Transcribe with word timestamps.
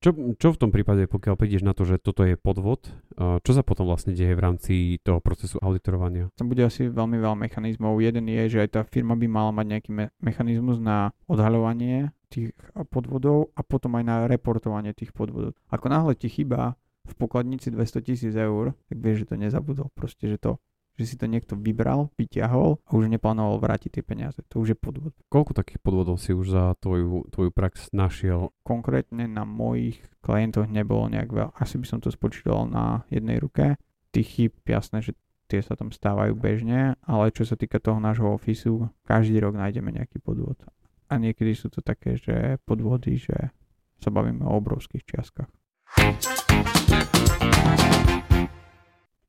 Čo, 0.00 0.16
čo 0.40 0.56
v 0.56 0.60
tom 0.60 0.72
prípade, 0.72 1.04
pokiaľ 1.04 1.36
prídeš 1.36 1.60
na 1.60 1.76
to, 1.76 1.84
že 1.84 2.00
toto 2.00 2.24
je 2.24 2.32
podvod, 2.40 2.88
čo 3.20 3.52
sa 3.52 3.60
potom 3.60 3.84
vlastne 3.84 4.16
deje 4.16 4.32
v 4.32 4.40
rámci 4.40 4.74
toho 5.04 5.20
procesu 5.20 5.60
auditorovania? 5.60 6.32
Tam 6.40 6.48
bude 6.48 6.64
asi 6.64 6.88
veľmi 6.88 7.20
veľa 7.20 7.36
mechanizmov. 7.36 8.00
Jeden 8.00 8.24
je, 8.24 8.48
že 8.48 8.58
aj 8.64 8.68
tá 8.72 8.80
firma 8.88 9.12
by 9.12 9.28
mala 9.28 9.52
mať 9.52 9.66
nejaký 9.76 9.90
me- 9.92 10.08
mechanizmus 10.24 10.80
na 10.80 11.12
odhaľovanie 11.28 12.16
tých 12.32 12.56
podvodov 12.88 13.52
a 13.52 13.60
potom 13.60 13.92
aj 14.00 14.04
na 14.08 14.16
reportovanie 14.24 14.96
tých 14.96 15.12
podvodov. 15.12 15.52
Ako 15.68 15.92
náhle 15.92 16.16
ti 16.16 16.32
chýba 16.32 16.80
v 17.04 17.12
pokladnici 17.20 17.68
200 17.68 18.00
tisíc 18.00 18.32
eur, 18.32 18.72
tak 18.88 18.96
vieš, 19.04 19.28
že 19.28 19.34
to 19.34 19.36
nezabudol. 19.36 19.92
Proste, 19.92 20.32
že 20.32 20.40
to 20.40 20.56
že 21.00 21.08
si 21.08 21.16
to 21.16 21.24
niekto 21.24 21.56
vybral, 21.56 22.12
vyťahol 22.20 22.76
a 22.84 22.90
už 22.92 23.08
neplánoval 23.08 23.56
vrátiť 23.56 23.96
tie 23.96 24.04
peniaze. 24.04 24.44
To 24.52 24.60
už 24.60 24.76
je 24.76 24.78
podvod. 24.78 25.16
Koľko 25.32 25.56
takých 25.56 25.80
podvodov 25.80 26.20
si 26.20 26.36
už 26.36 26.52
za 26.52 26.76
tvoju, 26.76 27.32
tvoju 27.32 27.48
prax 27.48 27.88
našiel? 27.96 28.52
Konkrétne 28.60 29.24
na 29.24 29.48
mojich 29.48 30.04
klientoch 30.20 30.68
nebolo 30.68 31.08
nejak 31.08 31.32
veľa. 31.32 31.56
Asi 31.56 31.80
by 31.80 31.86
som 31.88 32.04
to 32.04 32.12
spočítal 32.12 32.68
na 32.68 33.08
jednej 33.08 33.40
ruke. 33.40 33.80
Tých 34.12 34.28
chýb, 34.28 34.52
jasné, 34.68 35.00
že 35.00 35.16
tie 35.48 35.64
sa 35.64 35.72
tam 35.72 35.88
stávajú 35.88 36.36
bežne, 36.36 37.00
ale 37.00 37.32
čo 37.32 37.48
sa 37.48 37.56
týka 37.56 37.80
toho 37.80 37.96
nášho 37.96 38.28
ofisu, 38.28 38.92
každý 39.08 39.40
rok 39.40 39.56
nájdeme 39.56 39.88
nejaký 39.88 40.20
podvod. 40.20 40.60
A 41.08 41.16
niekedy 41.16 41.56
sú 41.56 41.72
to 41.72 41.80
také, 41.80 42.20
že 42.20 42.60
podvody, 42.68 43.16
že 43.16 43.50
sa 43.98 44.12
bavíme 44.12 44.44
o 44.44 44.52
obrovských 44.52 45.02
čiastkách. 45.08 45.50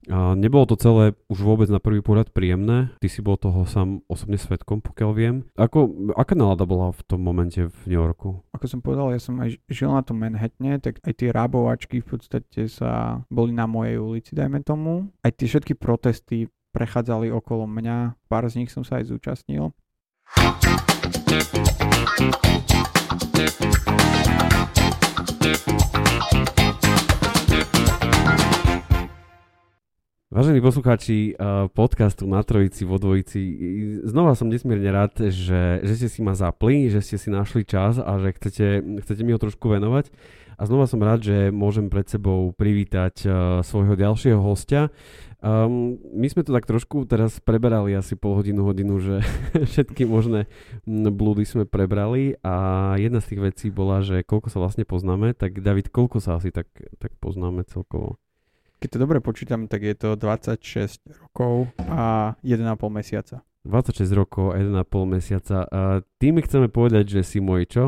A 0.10 0.34
nebolo 0.34 0.66
to 0.66 0.80
celé 0.80 1.14
už 1.30 1.46
vôbec 1.46 1.70
na 1.70 1.78
prvý 1.78 2.02
pohľad 2.02 2.34
príjemné. 2.34 2.90
Ty 2.98 3.08
si 3.12 3.22
bol 3.22 3.38
toho 3.38 3.70
sám 3.70 4.02
osobne 4.10 4.42
svetkom, 4.42 4.82
pokiaľ 4.82 5.12
viem. 5.14 5.36
Ako, 5.54 6.10
aká 6.18 6.34
nálada 6.34 6.66
bola 6.66 6.90
v 6.90 7.02
tom 7.06 7.22
momente 7.22 7.70
v 7.70 7.80
New 7.86 8.02
Yorku? 8.02 8.42
Ako 8.58 8.66
som 8.66 8.82
povedal, 8.82 9.14
ja 9.14 9.22
som 9.22 9.38
aj 9.38 9.62
žil 9.70 9.94
na 9.94 10.02
tom 10.02 10.18
Manhattane, 10.18 10.82
tak 10.82 10.98
aj 11.06 11.14
tie 11.14 11.30
rábovačky 11.30 12.02
v 12.02 12.18
podstate 12.18 12.66
sa 12.66 13.22
boli 13.30 13.54
na 13.54 13.70
mojej 13.70 14.02
ulici, 14.02 14.34
dajme 14.34 14.66
tomu. 14.66 15.14
Aj 15.22 15.30
tie 15.30 15.46
všetky 15.46 15.78
protesty 15.78 16.50
prechádzali 16.74 17.30
okolo 17.30 17.70
mňa, 17.70 18.18
pár 18.26 18.50
z 18.50 18.66
nich 18.66 18.74
som 18.74 18.82
sa 18.82 18.98
aj 18.98 19.14
zúčastnil. 19.14 19.70
Vážení 30.32 30.64
poslucháči 30.64 31.36
uh, 31.36 31.68
podcastu 31.76 32.24
na 32.24 32.40
Trojici 32.40 32.88
vo 32.88 32.96
Dvojici, 32.96 33.44
znova 34.08 34.32
som 34.32 34.48
nesmierne 34.48 34.88
rád, 34.88 35.28
že, 35.28 35.84
že 35.84 35.94
ste 36.00 36.08
si 36.08 36.24
ma 36.24 36.32
zapli, 36.32 36.88
že 36.88 37.04
ste 37.04 37.20
si 37.20 37.28
našli 37.28 37.68
čas 37.68 38.00
a 38.00 38.16
že 38.16 38.40
chcete, 38.40 38.80
chcete 39.04 39.28
mi 39.28 39.36
ho 39.36 39.40
trošku 39.44 39.68
venovať. 39.68 40.08
A 40.56 40.64
znova 40.64 40.88
som 40.88 41.04
rád, 41.04 41.28
že 41.28 41.52
môžem 41.52 41.92
pred 41.92 42.08
sebou 42.08 42.56
privítať 42.56 43.28
uh, 43.28 43.60
svojho 43.60 44.00
ďalšieho 44.00 44.40
hostia. 44.40 44.88
Um, 45.44 46.00
my 46.16 46.32
sme 46.32 46.48
to 46.48 46.56
tak 46.56 46.64
trošku 46.64 47.04
teraz 47.12 47.44
preberali 47.44 47.92
asi 47.92 48.16
pol 48.16 48.40
hodinu, 48.40 48.64
hodinu, 48.64 49.04
že 49.04 49.20
všetky 49.76 50.08
možné 50.08 50.48
blúdy 50.88 51.44
sme 51.44 51.68
prebrali 51.68 52.40
a 52.40 52.96
jedna 52.96 53.20
z 53.20 53.36
tých 53.36 53.42
vecí 53.52 53.68
bola, 53.68 54.00
že 54.00 54.24
koľko 54.24 54.48
sa 54.48 54.64
vlastne 54.64 54.88
poznáme, 54.88 55.36
tak 55.36 55.60
David, 55.60 55.92
koľko 55.92 56.24
sa 56.24 56.40
asi 56.40 56.56
tak, 56.56 56.72
tak 57.04 57.12
poznáme 57.20 57.68
celkovo? 57.68 58.16
Keď 58.82 58.98
to 58.98 58.98
dobre 58.98 59.22
počítam, 59.22 59.70
tak 59.70 59.86
je 59.86 59.94
to 59.94 60.18
26 60.18 61.06
rokov 61.06 61.70
a 61.86 62.34
1,5 62.42 62.66
mesiaca. 62.90 63.46
26 63.62 64.10
rokov 64.18 64.58
a 64.58 64.58
1,5 64.58 65.06
mesiaca. 65.06 65.70
A 65.70 66.02
tým 66.18 66.42
chceme 66.42 66.66
povedať, 66.66 67.14
že 67.14 67.22
si 67.22 67.38
môj 67.38 67.70
čo? 67.70 67.84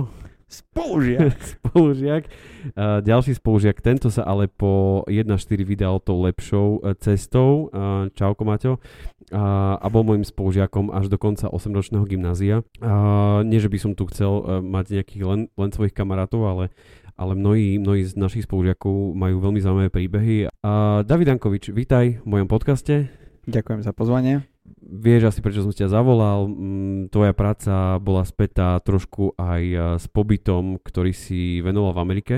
Spolužiak. 0.45 1.33
spolužiak. 1.57 2.23
A 2.77 3.01
ďalší 3.01 3.33
spolužiak, 3.41 3.81
tento 3.81 4.13
sa 4.13 4.21
ale 4.21 4.45
po 4.45 5.01
1.4 5.09 5.33
vydal 5.65 5.97
tou 5.97 6.21
lepšou 6.21 6.85
e, 6.85 6.93
cestou. 7.01 7.73
Čauko 8.13 8.45
Maťo. 8.45 8.77
A, 9.33 9.81
a 9.81 9.87
bol 9.89 10.05
môjim 10.05 10.21
spolužiakom 10.21 10.93
až 10.93 11.09
do 11.09 11.17
konca 11.17 11.49
8-ročného 11.49 12.05
gymnázia. 12.05 12.61
A 12.85 13.41
nie, 13.41 13.57
že 13.57 13.73
by 13.73 13.81
som 13.81 13.91
tu 13.97 14.05
chcel 14.13 14.29
e, 14.29 14.61
mať 14.61 15.01
nejakých 15.01 15.23
len, 15.25 15.41
len 15.57 15.69
svojich 15.73 15.97
kamarátov, 15.97 16.45
ale 16.45 16.69
ale 17.17 17.37
mnohí, 17.37 17.77
mnohí 17.77 18.03
z 18.03 18.17
našich 18.17 18.45
spolužiakov 18.45 19.13
majú 19.13 19.39
veľmi 19.41 19.59
zaujímavé 19.61 19.89
príbehy. 19.93 20.35
A 20.65 21.01
David 21.05 21.33
Dankovič, 21.33 21.69
vítaj 21.69 22.21
v 22.21 22.27
mojom 22.27 22.47
podcaste. 22.49 23.09
Ďakujem 23.45 23.81
za 23.83 23.91
pozvanie. 23.91 24.47
Vieš 24.83 25.31
asi, 25.31 25.39
prečo 25.43 25.63
som 25.63 25.71
ťa 25.71 25.91
zavolal. 25.91 26.47
Mm, 26.47 27.11
Tvoja 27.11 27.35
práca 27.35 27.99
bola 27.99 28.23
spätá 28.23 28.79
trošku 28.79 29.35
aj 29.35 29.61
s 29.99 30.05
pobytom, 30.11 30.79
ktorý 30.79 31.11
si 31.11 31.59
venoval 31.59 31.95
v 31.95 32.03
Amerike. 32.03 32.35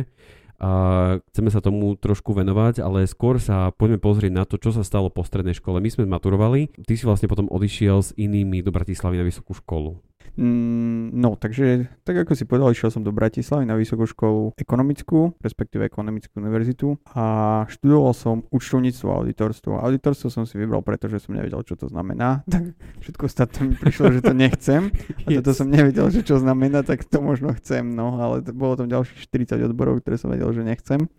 A 0.55 1.19
chceme 1.29 1.51
sa 1.51 1.59
tomu 1.59 1.99
trošku 1.99 2.31
venovať, 2.31 2.79
ale 2.79 3.03
skôr 3.11 3.43
sa 3.43 3.75
poďme 3.75 3.99
pozrieť 3.99 4.31
na 4.31 4.47
to, 4.47 4.55
čo 4.55 4.71
sa 4.71 4.87
stalo 4.87 5.11
po 5.11 5.27
strednej 5.27 5.51
škole. 5.51 5.83
My 5.83 5.91
sme 5.91 6.07
maturovali, 6.07 6.71
ty 6.87 6.95
si 6.95 7.03
vlastne 7.03 7.27
potom 7.27 7.51
odišiel 7.51 7.97
s 7.99 8.15
inými 8.15 8.63
do 8.63 8.71
Bratislavy 8.71 9.19
na 9.19 9.27
vysokú 9.27 9.51
školu. 9.51 9.99
Mm, 10.35 11.15
no, 11.15 11.39
takže 11.39 11.87
tak 12.03 12.27
ako 12.27 12.35
si 12.35 12.43
povedal, 12.43 12.75
išiel 12.75 12.91
som 12.91 13.07
do 13.07 13.15
Bratislavy 13.15 13.63
na 13.63 13.79
vysokú 13.79 14.03
školu 14.03 14.51
ekonomickú, 14.59 15.31
respektíve 15.39 15.87
ekonomickú 15.87 16.43
univerzitu 16.43 16.99
a 17.15 17.63
študoval 17.71 18.11
som 18.11 18.43
účtovníctvo 18.51 19.07
a 19.15 19.23
auditorstvo. 19.23 19.79
Auditorstvo 19.79 20.27
som 20.27 20.43
si 20.43 20.59
vybral, 20.59 20.83
pretože 20.83 21.23
som 21.23 21.39
nevedel, 21.39 21.63
čo 21.63 21.79
to 21.79 21.87
znamená. 21.87 22.43
Tak 22.55 22.71
všetko 23.03 23.23
ostatné 23.27 23.59
mi 23.67 23.75
prišlo, 23.75 24.15
že 24.15 24.23
to 24.23 24.31
nechcem. 24.31 24.87
A 25.27 25.27
toto 25.27 25.51
som 25.51 25.67
nevedel, 25.67 26.07
že 26.07 26.23
čo 26.23 26.39
znamená, 26.39 26.87
tak 26.87 27.03
to 27.03 27.19
možno 27.19 27.51
chcem. 27.59 27.83
No, 27.91 28.15
ale 28.15 28.39
to 28.39 28.55
bolo 28.55 28.79
tam 28.79 28.87
ďalších 28.87 29.27
40 29.27 29.59
odborov, 29.59 29.99
ktoré 29.99 30.15
som 30.15 30.31
vedel, 30.31 30.47
že 30.55 30.63
nechcem. 30.63 31.11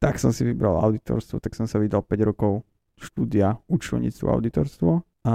Tak 0.00 0.16
som 0.16 0.32
si 0.32 0.48
vybral 0.48 0.80
auditorstvo, 0.80 1.44
tak 1.44 1.52
som 1.52 1.68
sa 1.68 1.76
vydal 1.76 2.00
5 2.00 2.24
rokov 2.24 2.64
štúdia 2.96 3.60
účtovníctvo 3.68 4.24
a 4.32 4.34
auditorstvo 4.40 4.90
a 5.22 5.34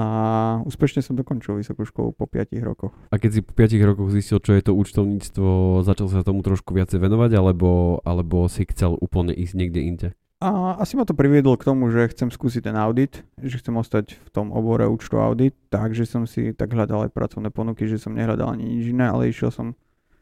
úspešne 0.68 1.00
som 1.00 1.16
dokončil 1.16 1.56
vysokú 1.56 1.88
školu 1.88 2.12
po 2.12 2.28
5 2.28 2.52
rokoch. 2.60 2.92
A 3.08 3.16
keď 3.16 3.32
si 3.32 3.42
po 3.44 3.56
5 3.56 3.88
rokoch 3.88 4.12
zistil, 4.12 4.44
čo 4.44 4.52
je 4.52 4.64
to 4.64 4.76
účtovníctvo, 4.76 5.80
začal 5.88 6.08
sa 6.12 6.28
tomu 6.28 6.44
trošku 6.44 6.76
viacej 6.76 7.00
venovať, 7.00 7.32
alebo, 7.40 8.04
alebo 8.04 8.52
si 8.52 8.68
chcel 8.68 9.00
úplne 9.00 9.32
ísť 9.32 9.54
niekde 9.56 9.82
inde? 9.82 10.08
A 10.38 10.78
asi 10.78 10.94
ma 10.94 11.08
to 11.08 11.18
priviedlo 11.18 11.58
k 11.58 11.66
tomu, 11.66 11.90
že 11.90 12.14
chcem 12.14 12.30
skúsiť 12.30 12.70
ten 12.70 12.78
audit, 12.78 13.26
že 13.42 13.58
chcem 13.58 13.74
ostať 13.74 14.22
v 14.22 14.30
tom 14.30 14.54
obore 14.54 14.86
účtu 14.86 15.18
audit, 15.18 15.58
takže 15.74 16.06
som 16.06 16.30
si 16.30 16.54
tak 16.54 16.78
hľadal 16.78 17.10
aj 17.10 17.16
pracovné 17.16 17.50
ponuky, 17.50 17.90
že 17.90 17.98
som 17.98 18.14
nehľadal 18.14 18.54
ani 18.54 18.78
nič 18.78 18.94
iné, 18.94 19.10
ale 19.10 19.34
išiel 19.34 19.50
som 19.50 19.74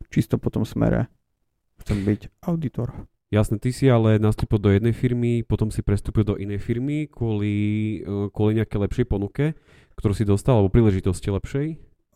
čisto 0.08 0.40
po 0.40 0.48
tom 0.48 0.64
smere. 0.64 1.12
Chcem 1.84 2.08
byť 2.08 2.32
auditor. 2.48 2.96
Jasne, 3.34 3.58
ty 3.58 3.74
si 3.74 3.90
ale 3.90 4.22
nastúpil 4.22 4.62
do 4.62 4.70
jednej 4.70 4.94
firmy, 4.94 5.42
potom 5.42 5.74
si 5.74 5.82
prestúpil 5.82 6.22
do 6.22 6.38
inej 6.38 6.62
firmy 6.62 7.10
kvôli, 7.10 7.56
eh, 8.06 8.30
kvôli 8.30 8.62
nejaké 8.62 8.78
lepšej 8.78 9.06
ponuke, 9.10 9.58
ktorú 9.98 10.14
si 10.14 10.28
dostal, 10.28 10.62
alebo 10.62 10.70
príležitosti 10.70 11.34
lepšej? 11.34 11.68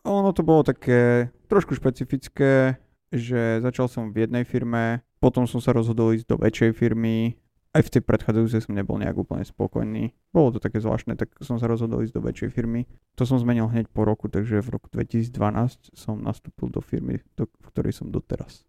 Ono 0.05 0.31
to 0.31 0.45
bolo 0.45 0.61
také 0.63 1.33
trošku 1.49 1.75
špecifické, 1.75 2.77
že 3.09 3.59
začal 3.59 3.89
som 3.89 4.13
v 4.13 4.29
jednej 4.29 4.45
firme, 4.45 5.01
potom 5.17 5.50
som 5.50 5.59
sa 5.59 5.73
rozhodol 5.73 6.13
ísť 6.13 6.29
do 6.29 6.38
väčšej 6.38 6.71
firmy, 6.77 7.35
aj 7.69 7.85
v 7.85 7.94
tej 7.94 8.01
predchádzajúcej 8.01 8.62
som 8.65 8.73
nebol 8.73 8.97
nejak 8.97 9.13
úplne 9.13 9.45
spokojný. 9.45 10.09
Bolo 10.33 10.57
to 10.57 10.59
také 10.62 10.81
zvláštne, 10.81 11.13
tak 11.13 11.29
som 11.41 11.62
sa 11.62 11.69
rozhodol 11.69 12.01
ísť 12.01 12.17
do 12.17 12.25
väčšej 12.25 12.50
firmy. 12.50 12.89
To 13.13 13.29
som 13.29 13.38
zmenil 13.38 13.69
hneď 13.69 13.94
po 13.94 14.09
roku, 14.09 14.25
takže 14.25 14.62
v 14.62 14.69
roku 14.73 14.89
2012 14.89 15.94
som 15.94 16.17
nastúpil 16.17 16.73
do 16.73 16.81
firmy, 16.81 17.21
do, 17.38 17.45
v 17.45 17.67
ktorej 17.69 17.94
som 17.94 18.09
doteraz. 18.09 18.65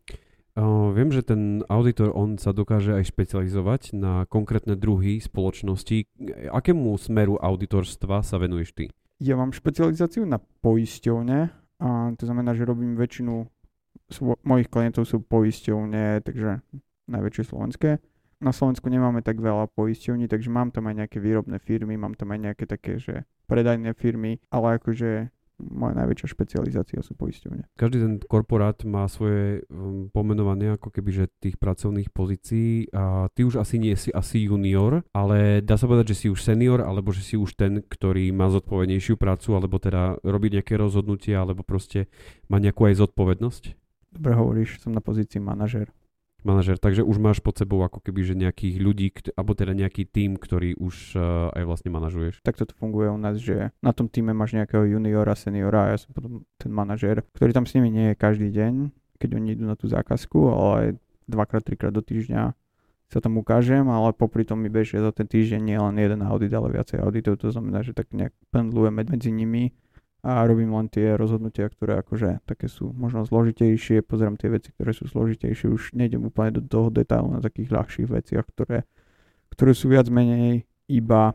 Viem, 0.93 1.09
že 1.09 1.25
ten 1.25 1.65
auditor, 1.73 2.13
on 2.13 2.37
sa 2.37 2.53
dokáže 2.53 2.93
aj 2.93 3.09
špecializovať 3.09 3.97
na 3.97 4.29
konkrétne 4.29 4.77
druhy 4.77 5.23
spoločnosti. 5.23 6.05
Akému 6.53 6.93
smeru 7.01 7.41
auditorstva 7.41 8.21
sa 8.21 8.37
venuješ 8.37 8.71
ty? 8.77 8.85
Ja 9.21 9.37
mám 9.37 9.53
špecializáciu 9.53 10.25
na 10.25 10.41
poisťovne, 10.41 11.39
a 11.81 11.89
to 12.17 12.25
znamená, 12.25 12.53
že 12.57 12.69
robím 12.69 12.97
väčšinu 12.97 13.49
svo- 14.13 14.41
mojich 14.45 14.69
klientov 14.69 15.09
sú 15.09 15.25
poisťovne, 15.25 16.21
takže 16.25 16.61
najväčšie 17.09 17.45
slovenské. 17.49 18.01
Na 18.41 18.57
Slovensku 18.57 18.89
nemáme 18.89 19.21
tak 19.21 19.37
veľa 19.37 19.69
poisťovní, 19.77 20.25
takže 20.25 20.49
mám 20.49 20.73
tam 20.73 20.89
aj 20.89 21.05
nejaké 21.05 21.21
výrobné 21.21 21.61
firmy, 21.61 22.01
mám 22.01 22.17
tam 22.17 22.33
aj 22.33 22.41
nejaké 22.41 22.65
také, 22.65 22.97
že 22.97 23.29
predajné 23.45 23.93
firmy, 23.93 24.41
ale 24.49 24.81
akože 24.81 25.29
moja 25.61 25.95
najväčšia 26.01 26.33
špecializácia 26.33 27.01
sú 27.05 27.13
poisťovne. 27.15 27.69
Každý 27.77 27.99
ten 28.01 28.15
korporát 28.25 28.81
má 28.89 29.05
svoje 29.07 29.69
um, 29.69 30.09
pomenovanie 30.09 30.75
ako 30.81 30.89
keby, 30.89 31.11
že 31.13 31.25
tých 31.39 31.61
pracovných 31.61 32.09
pozícií 32.11 32.89
a 32.97 33.29
ty 33.37 33.45
už 33.45 33.61
asi 33.61 33.77
nie 33.77 33.93
si 33.95 34.09
asi 34.11 34.49
junior, 34.49 35.05
ale 35.13 35.61
dá 35.61 35.77
sa 35.77 35.85
povedať, 35.85 36.17
že 36.17 36.19
si 36.25 36.27
už 36.33 36.41
senior, 36.41 36.81
alebo 36.81 37.13
že 37.13 37.21
si 37.21 37.37
už 37.37 37.55
ten, 37.55 37.85
ktorý 37.85 38.33
má 38.33 38.49
zodpovednejšiu 38.49 39.21
prácu, 39.21 39.55
alebo 39.55 39.77
teda 39.77 40.19
robí 40.25 40.49
nejaké 40.49 40.81
rozhodnutia, 40.81 41.45
alebo 41.45 41.61
proste 41.61 42.09
má 42.49 42.57
nejakú 42.57 42.89
aj 42.89 43.05
zodpovednosť? 43.05 43.65
Dobre 44.11 44.33
hovoríš, 44.35 44.83
som 44.83 44.91
na 44.91 44.99
pozícii 44.99 45.39
manažer 45.39 45.95
manažer, 46.47 46.77
takže 46.81 47.05
už 47.05 47.17
máš 47.21 47.39
pod 47.41 47.57
sebou 47.57 47.83
ako 47.85 48.01
keby, 48.01 48.21
že 48.25 48.35
nejakých 48.39 48.77
ľudí, 48.81 49.09
alebo 49.37 49.53
teda 49.53 49.73
nejaký 49.77 50.09
tím, 50.09 50.41
ktorý 50.41 50.77
už 50.81 51.17
uh, 51.17 51.53
aj 51.55 51.65
vlastne 51.67 51.91
manažuješ. 51.93 52.41
Tak 52.45 52.61
toto 52.61 52.73
funguje 52.77 53.13
u 53.13 53.19
nás, 53.21 53.37
že 53.37 53.75
na 53.81 53.93
tom 53.93 54.09
týme 54.09 54.33
máš 54.33 54.57
nejakého 54.57 54.87
juniora, 54.87 55.37
seniora 55.37 55.89
a 55.89 55.89
ja 55.95 55.99
som 56.01 56.11
potom 56.13 56.49
ten 56.57 56.73
manažer, 56.73 57.23
ktorý 57.37 57.51
tam 57.53 57.65
s 57.69 57.75
nimi 57.77 57.93
nie 57.93 58.13
je 58.13 58.21
každý 58.21 58.49
deň, 58.51 58.95
keď 59.21 59.31
oni 59.37 59.49
idú 59.57 59.65
na 59.69 59.77
tú 59.77 59.87
zákazku, 59.87 60.39
ale 60.51 61.01
dvakrát, 61.29 61.63
trikrát 61.63 61.93
do 61.93 62.01
týždňa 62.01 62.57
sa 63.11 63.19
tam 63.19 63.43
ukážem, 63.43 63.91
ale 63.91 64.15
popri 64.15 64.47
tom 64.47 64.63
mi 64.63 64.71
bežia 64.71 65.03
za 65.03 65.11
ten 65.11 65.27
týždeň 65.27 65.61
nie 65.61 65.75
len 65.75 65.99
jeden 65.99 66.23
audit, 66.23 66.55
ale 66.55 66.71
viacej 66.71 67.03
auditov, 67.03 67.43
to 67.43 67.51
znamená, 67.51 67.83
že 67.83 67.91
tak 67.91 68.15
nejak 68.15 68.31
pendlujeme 68.55 69.03
medzi 69.03 69.35
nimi 69.35 69.75
a 70.21 70.45
robím 70.45 70.77
len 70.77 70.93
tie 70.93 71.17
rozhodnutia, 71.17 71.73
ktoré 71.73 71.97
akože 72.05 72.45
také 72.45 72.69
sú 72.69 72.93
možno 72.93 73.25
zložitejšie, 73.25 74.05
pozerám 74.05 74.37
tie 74.37 74.53
veci, 74.53 74.69
ktoré 74.77 74.93
sú 74.93 75.09
zložitejšie, 75.09 75.73
už 75.73 75.97
nejdem 75.97 76.29
úplne 76.29 76.61
do 76.61 76.63
toho 76.65 76.93
detailu 76.93 77.33
na 77.33 77.41
takých 77.41 77.73
ľahších 77.73 78.09
veciach, 78.09 78.45
ktoré, 78.53 78.85
ktoré 79.57 79.73
sú 79.73 79.89
viac 79.89 80.13
menej 80.13 80.69
iba 80.93 81.33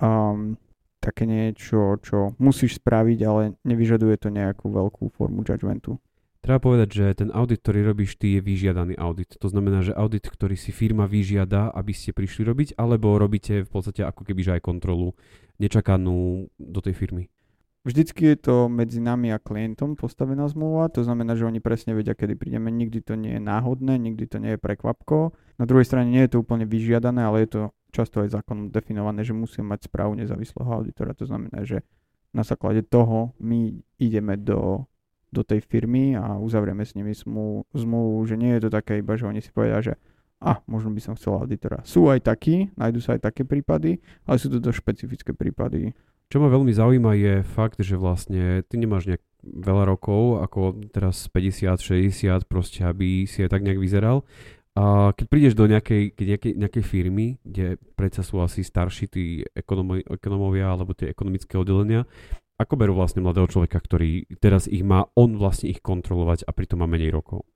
um, 0.00 0.56
také 0.98 1.28
niečo, 1.28 2.00
čo 2.00 2.32
musíš 2.40 2.80
spraviť, 2.80 3.18
ale 3.28 3.42
nevyžaduje 3.68 4.16
to 4.16 4.32
nejakú 4.32 4.72
veľkú 4.72 5.12
formu 5.12 5.44
judgmentu. 5.44 6.00
Treba 6.46 6.62
povedať, 6.62 6.88
že 6.94 7.26
ten 7.26 7.34
audit, 7.34 7.58
ktorý 7.58 7.90
robíš 7.90 8.22
ty, 8.22 8.38
je 8.38 8.40
vyžiadaný 8.40 8.94
audit. 9.02 9.34
To 9.42 9.50
znamená, 9.50 9.82
že 9.82 9.90
audit, 9.90 10.30
ktorý 10.30 10.54
si 10.54 10.70
firma 10.70 11.02
vyžiada, 11.10 11.74
aby 11.74 11.90
ste 11.90 12.14
prišli 12.14 12.46
robiť, 12.46 12.68
alebo 12.78 13.18
robíte 13.18 13.66
v 13.66 13.70
podstate 13.70 14.06
ako 14.06 14.22
keby 14.22 14.54
aj 14.54 14.62
kontrolu 14.62 15.18
nečakanú 15.58 16.46
do 16.54 16.80
tej 16.80 16.94
firmy. 16.94 17.26
Vždycky 17.86 18.34
je 18.34 18.50
to 18.50 18.56
medzi 18.66 18.98
nami 18.98 19.30
a 19.30 19.38
klientom 19.38 19.94
postavená 19.94 20.50
zmluva, 20.50 20.90
to 20.90 21.06
znamená, 21.06 21.38
že 21.38 21.46
oni 21.46 21.62
presne 21.62 21.94
vedia, 21.94 22.18
kedy 22.18 22.34
prídeme. 22.34 22.66
Nikdy 22.74 22.98
to 22.98 23.14
nie 23.14 23.38
je 23.38 23.42
náhodné, 23.46 23.94
nikdy 23.94 24.26
to 24.26 24.42
nie 24.42 24.58
je 24.58 24.60
prekvapko. 24.60 25.30
Na 25.54 25.70
druhej 25.70 25.86
strane 25.86 26.10
nie 26.10 26.18
je 26.26 26.34
to 26.34 26.42
úplne 26.42 26.66
vyžiadané, 26.66 27.22
ale 27.22 27.46
je 27.46 27.50
to 27.54 27.62
často 27.94 28.26
aj 28.26 28.34
zákonom 28.34 28.74
definované, 28.74 29.22
že 29.22 29.38
musíme 29.38 29.70
mať 29.70 29.86
správu 29.86 30.18
nezávislého 30.18 30.66
auditora. 30.66 31.14
To 31.14 31.30
znamená, 31.30 31.62
že 31.62 31.86
na 32.34 32.42
základe 32.42 32.82
toho 32.82 33.38
my 33.38 33.78
ideme 34.02 34.34
do, 34.34 34.90
do 35.30 35.46
tej 35.46 35.62
firmy 35.62 36.18
a 36.18 36.42
uzavrieme 36.42 36.82
s 36.82 36.98
nimi 36.98 37.14
zmluvu, 37.70 38.18
že 38.26 38.34
nie 38.34 38.50
je 38.58 38.66
to 38.66 38.70
také 38.74 38.98
iba, 38.98 39.14
že 39.14 39.30
oni 39.30 39.38
si 39.38 39.54
povedia, 39.54 39.78
že 39.78 39.94
a 40.42 40.60
možno 40.68 40.92
by 40.92 41.00
som 41.00 41.14
chcel 41.16 41.38
auditora. 41.38 41.80
Sú 41.86 42.12
aj 42.12 42.28
takí, 42.28 42.68
nájdú 42.76 43.00
sa 43.00 43.16
aj 43.16 43.30
také 43.32 43.48
prípady, 43.48 44.02
ale 44.28 44.36
sú 44.36 44.52
to 44.52 44.60
dosť 44.60 44.78
špecifické 44.84 45.30
prípady. 45.32 45.96
Čo 46.26 46.42
ma 46.42 46.50
veľmi 46.50 46.74
zaujíma 46.74 47.12
je 47.14 47.34
fakt, 47.46 47.78
že 47.78 47.94
vlastne 47.94 48.66
ty 48.66 48.74
nemáš 48.82 49.06
nejak 49.06 49.22
veľa 49.46 49.84
rokov, 49.86 50.42
ako 50.42 50.90
teraz 50.90 51.30
50, 51.30 51.78
60, 51.78 52.50
proste 52.50 52.82
aby 52.82 53.30
si 53.30 53.46
aj 53.46 53.54
tak 53.54 53.62
nejak 53.62 53.78
vyzeral. 53.78 54.26
A 54.76 55.14
keď 55.16 55.26
prídeš 55.32 55.54
do 55.56 55.64
nejakej, 55.64 56.12
nejakej, 56.18 56.52
nejakej 56.60 56.84
firmy, 56.84 57.40
kde 57.40 57.80
predsa 57.96 58.20
sú 58.20 58.44
asi 58.44 58.60
starší 58.60 59.06
tí 59.08 59.24
ekonomo, 59.56 59.96
ekonomovia 59.96 60.68
alebo 60.68 60.92
tie 60.92 61.08
ekonomické 61.08 61.56
oddelenia, 61.56 62.04
ako 62.60 62.74
berú 62.76 62.92
vlastne 62.92 63.24
mladého 63.24 63.48
človeka, 63.48 63.80
ktorý 63.80 64.28
teraz 64.36 64.68
ich 64.68 64.84
má, 64.84 65.08
on 65.16 65.40
vlastne 65.40 65.72
ich 65.72 65.80
kontrolovať 65.80 66.44
a 66.44 66.52
pritom 66.52 66.84
má 66.84 66.88
menej 66.88 67.12
rokov? 67.12 67.48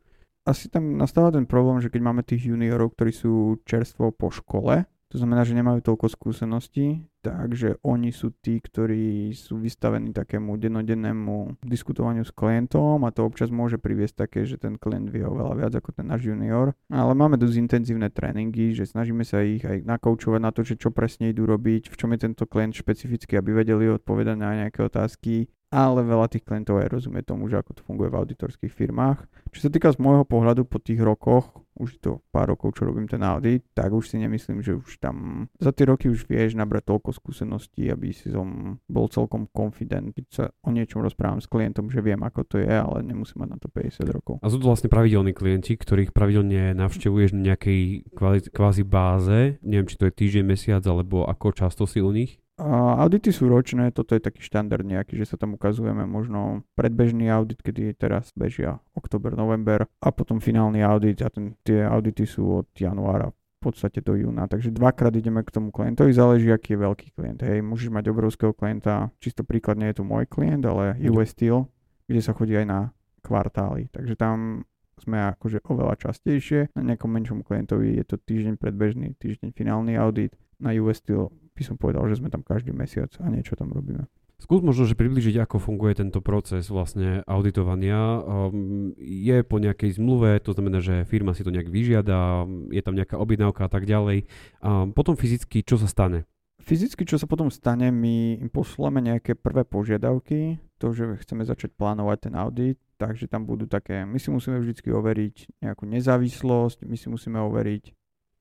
Asi 0.49 0.73
tam 0.73 0.97
nastáva 0.97 1.29
ten 1.29 1.45
problém, 1.45 1.85
že 1.85 1.93
keď 1.93 2.01
máme 2.01 2.23
tých 2.25 2.49
juniorov, 2.49 2.97
ktorí 2.97 3.13
sú 3.13 3.61
čerstvo 3.69 4.17
po 4.17 4.33
škole, 4.33 4.89
to 5.11 5.19
znamená, 5.19 5.43
že 5.43 5.59
nemajú 5.59 5.83
toľko 5.83 6.07
skúseností, 6.07 7.03
takže 7.27 7.83
oni 7.83 8.15
sú 8.15 8.31
tí, 8.31 8.63
ktorí 8.63 9.35
sú 9.35 9.59
vystavení 9.59 10.15
takému 10.15 10.55
dennodennému 10.55 11.59
diskutovaniu 11.67 12.23
s 12.23 12.31
klientom 12.31 13.03
a 13.03 13.11
to 13.11 13.27
občas 13.27 13.51
môže 13.51 13.83
priviesť 13.83 14.23
také, 14.23 14.47
že 14.47 14.63
ten 14.63 14.79
klient 14.79 15.11
vie 15.11 15.27
oveľa 15.27 15.67
viac 15.67 15.73
ako 15.75 15.99
ten 15.99 16.07
náš 16.07 16.31
junior. 16.31 16.79
Ale 16.87 17.19
máme 17.19 17.35
dosť 17.43 17.59
intenzívne 17.59 18.07
tréningy, 18.07 18.71
že 18.71 18.87
snažíme 18.87 19.27
sa 19.27 19.43
ich 19.43 19.67
aj 19.67 19.83
nakoučovať 19.83 20.41
na 20.47 20.55
to, 20.55 20.63
že 20.63 20.79
čo 20.79 20.95
presne 20.95 21.35
idú 21.35 21.43
robiť, 21.43 21.91
v 21.91 21.99
čom 21.99 22.15
je 22.15 22.31
tento 22.31 22.47
klient 22.47 22.79
špecifický, 22.79 23.35
aby 23.35 23.51
vedeli 23.67 23.91
odpovedať 23.91 24.37
na 24.39 24.63
nejaké 24.63 24.87
otázky 24.87 25.51
ale 25.71 26.03
veľa 26.03 26.27
tých 26.27 26.43
klientov 26.43 26.83
aj 26.83 26.91
rozumie 26.91 27.23
tomu, 27.23 27.47
že 27.47 27.63
ako 27.63 27.79
to 27.79 27.83
funguje 27.87 28.11
v 28.11 28.19
auditorských 28.19 28.75
firmách. 28.75 29.23
Čo 29.55 29.67
sa 29.67 29.71
týka 29.71 29.95
z 29.95 30.03
môjho 30.03 30.27
pohľadu 30.27 30.67
po 30.67 30.83
tých 30.83 30.99
rokoch, 30.99 31.63
už 31.81 31.97
to 32.03 32.21
pár 32.29 32.53
rokov, 32.53 32.77
čo 32.77 32.85
robím 32.85 33.09
ten 33.09 33.25
audit, 33.25 33.65
tak 33.73 33.89
už 33.89 34.13
si 34.13 34.21
nemyslím, 34.21 34.61
že 34.61 34.77
už 34.77 35.01
tam 35.01 35.49
za 35.57 35.73
tie 35.73 35.89
roky 35.89 36.13
už 36.13 36.29
vieš 36.29 36.53
nabrať 36.53 36.93
toľko 36.93 37.11
skúseností, 37.17 37.89
aby 37.89 38.13
si 38.13 38.29
som 38.29 38.77
bol 38.85 39.09
celkom 39.09 39.49
confident, 39.49 40.13
keď 40.13 40.27
sa 40.29 40.45
o 40.61 40.71
niečom 40.75 41.01
rozprávam 41.01 41.41
s 41.41 41.49
klientom, 41.49 41.89
že 41.89 42.05
viem, 42.05 42.21
ako 42.21 42.45
to 42.45 42.57
je, 42.61 42.69
ale 42.69 43.01
nemusím 43.01 43.47
mať 43.47 43.51
na 43.57 43.59
to 43.59 43.73
50 43.73 44.05
rokov. 44.13 44.35
A 44.45 44.53
sú 44.53 44.61
to 44.61 44.69
vlastne 44.69 44.93
pravidelní 44.93 45.33
klienti, 45.33 45.79
ktorých 45.79 46.13
pravidelne 46.13 46.77
navštevuješ 46.77 47.33
na 47.33 47.55
nejakej 47.55 48.13
kvázi 48.53 48.85
báze, 48.85 49.57
neviem, 49.65 49.89
či 49.89 49.97
to 49.97 50.05
je 50.11 50.13
týždeň, 50.13 50.45
mesiac, 50.45 50.83
alebo 50.85 51.25
ako 51.25 51.57
často 51.57 51.89
si 51.89 52.05
u 52.05 52.13
nich? 52.13 52.43
Audity 52.61 53.33
sú 53.33 53.49
ročné, 53.49 53.89
toto 53.89 54.13
je 54.13 54.21
taký 54.21 54.45
štandard 54.45 54.85
nejaký, 54.85 55.17
že 55.17 55.33
sa 55.33 55.37
tam 55.41 55.57
ukazujeme 55.57 56.05
možno 56.05 56.69
predbežný 56.77 57.33
audit, 57.33 57.65
kedy 57.65 57.97
teraz 57.97 58.29
bežia 58.37 58.77
oktober, 58.93 59.33
november 59.33 59.89
a 60.05 60.09
potom 60.13 60.45
finálny 60.45 60.85
audit 60.85 61.25
a 61.25 61.33
ten, 61.33 61.57
tie 61.65 61.81
audity 61.81 62.29
sú 62.29 62.61
od 62.61 62.69
januára 62.77 63.33
v 63.33 63.59
podstate 63.65 64.05
do 64.05 64.13
júna. 64.13 64.45
Takže 64.45 64.73
dvakrát 64.73 65.13
ideme 65.17 65.41
k 65.41 65.53
tomu 65.53 65.73
klientovi, 65.73 66.13
záleží, 66.13 66.53
aký 66.53 66.77
je 66.77 66.85
veľký 66.85 67.09
klient. 67.17 67.41
Hej, 67.41 67.65
môžeš 67.65 67.89
mať 67.93 68.05
obrovského 68.13 68.53
klienta, 68.53 69.09
čisto 69.21 69.41
príklad 69.41 69.81
nie 69.81 69.93
je 69.93 70.01
tu 70.01 70.05
môj 70.05 70.29
klient, 70.29 70.65
ale 70.65 70.97
US 71.13 71.33
Steel, 71.33 71.69
kde 72.09 72.21
sa 72.21 72.37
chodí 72.37 72.57
aj 72.57 72.67
na 72.69 72.81
kvartály. 73.21 73.93
Takže 73.93 74.17
tam 74.17 74.65
sme 75.01 75.33
akože 75.33 75.65
oveľa 75.65 75.97
častejšie. 75.97 76.77
Na 76.77 76.83
nejakom 76.85 77.09
menšom 77.09 77.41
klientovi 77.41 77.97
je 77.97 78.05
to 78.05 78.17
týždeň 78.21 78.61
predbežný, 78.61 79.17
týždeň 79.17 79.57
finálny 79.57 79.97
audit. 79.97 80.37
Na 80.61 80.77
US 80.77 81.01
Steel 81.01 81.33
by 81.61 81.63
som 81.69 81.77
povedal, 81.77 82.09
že 82.09 82.17
sme 82.17 82.33
tam 82.33 82.41
každý 82.41 82.73
mesiac 82.73 83.13
a 83.21 83.29
niečo 83.29 83.53
tam 83.53 83.69
robíme. 83.69 84.09
Skús 84.41 84.65
možno, 84.65 84.89
že 84.89 84.97
približiť, 84.97 85.37
ako 85.45 85.61
funguje 85.61 86.01
tento 86.01 86.25
proces 86.25 86.73
vlastne 86.73 87.21
auditovania. 87.29 88.25
Um, 88.25 88.97
je 88.97 89.45
po 89.45 89.61
nejakej 89.61 90.01
zmluve, 90.01 90.41
to 90.41 90.57
znamená, 90.57 90.81
že 90.81 91.05
firma 91.05 91.37
si 91.37 91.45
to 91.45 91.53
nejak 91.53 91.69
vyžiada, 91.69 92.49
je 92.73 92.81
tam 92.81 92.97
nejaká 92.97 93.21
objednávka 93.21 93.69
a 93.69 93.71
tak 93.71 93.85
ďalej. 93.85 94.25
Um, 94.65 94.97
potom 94.97 95.13
fyzicky, 95.13 95.61
čo 95.61 95.77
sa 95.77 95.85
stane? 95.85 96.25
Fyzicky, 96.65 97.05
čo 97.05 97.21
sa 97.21 97.29
potom 97.29 97.53
stane, 97.53 97.93
my 97.93 98.41
im 98.41 98.49
pošleme 98.49 99.05
nejaké 99.05 99.37
prvé 99.37 99.69
požiadavky, 99.69 100.57
to, 100.81 100.97
že 100.97 101.21
chceme 101.21 101.45
začať 101.45 101.77
plánovať 101.77 102.33
ten 102.33 102.35
audit, 102.37 102.81
takže 102.97 103.29
tam 103.29 103.45
budú 103.45 103.69
také, 103.69 104.09
my 104.09 104.17
si 104.17 104.33
musíme 104.33 104.57
vždy 104.57 104.89
overiť 104.89 105.37
nejakú 105.61 105.85
nezávislosť, 105.85 106.89
my 106.89 106.97
si 106.97 107.13
musíme 107.13 107.37
overiť 107.45 107.93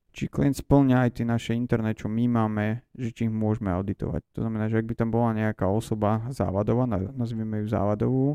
či 0.09 0.27
klient 0.27 0.57
splňa 0.57 1.07
aj 1.07 1.11
tie 1.21 1.25
naše 1.25 1.51
interné, 1.53 1.93
čo 1.93 2.09
my 2.09 2.25
máme, 2.25 2.85
že 2.97 3.13
či 3.13 3.29
ich 3.29 3.33
môžeme 3.33 3.69
auditovať. 3.69 4.21
To 4.37 4.45
znamená, 4.45 4.67
že 4.67 4.81
ak 4.81 4.89
by 4.89 4.95
tam 4.97 5.09
bola 5.13 5.31
nejaká 5.37 5.69
osoba 5.69 6.25
závadová, 6.33 6.89
nazvime 6.89 7.61
ju 7.63 7.67
závadovú, 7.69 8.27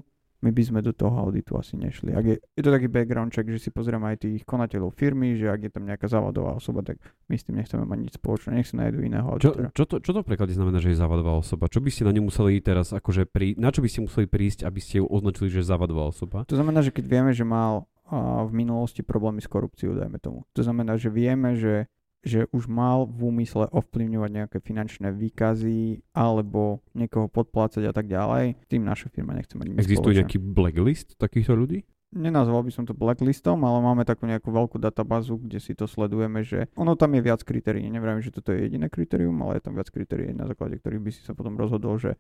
my 0.45 0.53
by 0.53 0.61
sme 0.63 0.81
do 0.85 0.93
toho 0.93 1.17
auditu 1.17 1.57
asi 1.57 1.81
nešli. 1.81 2.13
Ak 2.13 2.25
je, 2.29 2.37
je 2.37 2.63
to 2.63 2.69
taký 2.69 2.93
background 2.93 3.33
check, 3.33 3.49
že 3.49 3.57
si 3.57 3.71
pozrieme 3.73 4.13
aj 4.13 4.29
tých 4.29 4.45
konateľov 4.45 4.93
firmy, 4.93 5.41
že 5.41 5.49
ak 5.49 5.61
je 5.65 5.71
tam 5.73 5.89
nejaká 5.89 6.05
závadová 6.05 6.61
osoba, 6.61 6.85
tak 6.85 7.01
my 7.33 7.35
s 7.41 7.49
tým 7.49 7.57
nechceme 7.57 7.89
mať 7.89 7.99
nič 8.05 8.13
spoločné, 8.21 8.61
nech 8.61 8.69
si 8.69 8.77
nájdu 8.77 9.01
iného 9.01 9.25
auditora. 9.25 9.73
Čo, 9.73 9.89
čo, 9.89 9.97
to, 9.97 10.05
čo 10.05 10.11
to 10.13 10.21
v 10.21 10.29
preklade 10.29 10.53
znamená, 10.53 10.85
že 10.85 10.93
je 10.93 11.01
závadová 11.01 11.41
osoba? 11.41 11.73
Čo 11.73 11.81
by 11.81 11.89
ste 11.89 12.05
na 12.05 12.13
ňu 12.13 12.29
museli 12.29 12.61
teraz, 12.61 12.93
akože 12.93 13.25
pri, 13.25 13.57
na 13.57 13.73
čo 13.73 13.81
by 13.81 13.89
ste 13.89 14.05
museli 14.05 14.29
prísť, 14.29 14.69
aby 14.69 14.81
ste 14.85 15.01
ju 15.01 15.09
označili, 15.09 15.49
že 15.49 15.65
je 15.65 15.67
závadová 15.73 16.13
osoba? 16.13 16.45
To 16.45 16.61
znamená, 16.61 16.85
že 16.85 16.93
keď 16.93 17.05
vieme, 17.09 17.33
že 17.33 17.49
mal 17.49 17.89
v 18.11 18.51
minulosti 18.53 19.01
problémy 19.01 19.41
s 19.41 19.49
korupciou, 19.49 19.97
dajme 19.97 20.21
tomu. 20.21 20.45
To 20.53 20.61
znamená, 20.61 21.01
že 21.01 21.09
vieme, 21.09 21.57
že, 21.57 21.89
že 22.21 22.45
už 22.53 22.69
mal 22.69 23.09
v 23.09 23.33
úmysle 23.33 23.69
ovplyvňovať 23.73 24.31
nejaké 24.31 24.59
finančné 24.61 25.09
výkazy 25.13 26.05
alebo 26.13 26.85
niekoho 26.93 27.33
podplácať 27.33 27.89
a 27.89 27.93
tak 27.97 28.13
ďalej. 28.13 28.61
Tým 28.69 28.85
naša 28.85 29.09
firma 29.09 29.33
nechce 29.33 29.57
mať 29.57 29.73
Existuje 29.81 30.21
nejaký 30.21 30.37
blacklist 30.37 31.17
takýchto 31.17 31.57
ľudí? 31.57 31.89
Nenazval 32.15 32.63
by 32.63 32.71
som 32.71 32.87
to 32.87 32.95
blacklistom, 32.95 33.67
ale 33.67 33.83
máme 33.83 34.07
takú 34.07 34.31
nejakú 34.31 34.55
veľkú 34.55 34.79
databázu, 34.79 35.35
kde 35.35 35.59
si 35.59 35.75
to 35.75 35.91
sledujeme, 35.91 36.47
že 36.47 36.71
ono 36.79 36.95
tam 36.95 37.11
je 37.19 37.27
viac 37.27 37.43
kritérií. 37.43 37.91
Neviem, 37.91 38.23
že 38.23 38.31
toto 38.31 38.55
je 38.55 38.71
jediné 38.71 38.87
kritérium, 38.87 39.35
ale 39.43 39.59
je 39.59 39.67
tam 39.67 39.75
viac 39.75 39.91
kritérií, 39.91 40.31
na 40.31 40.47
základe 40.47 40.79
ktorých 40.79 41.03
by 41.03 41.11
si 41.11 41.27
sa 41.27 41.35
potom 41.35 41.59
rozhodol, 41.59 41.99
že, 41.99 42.15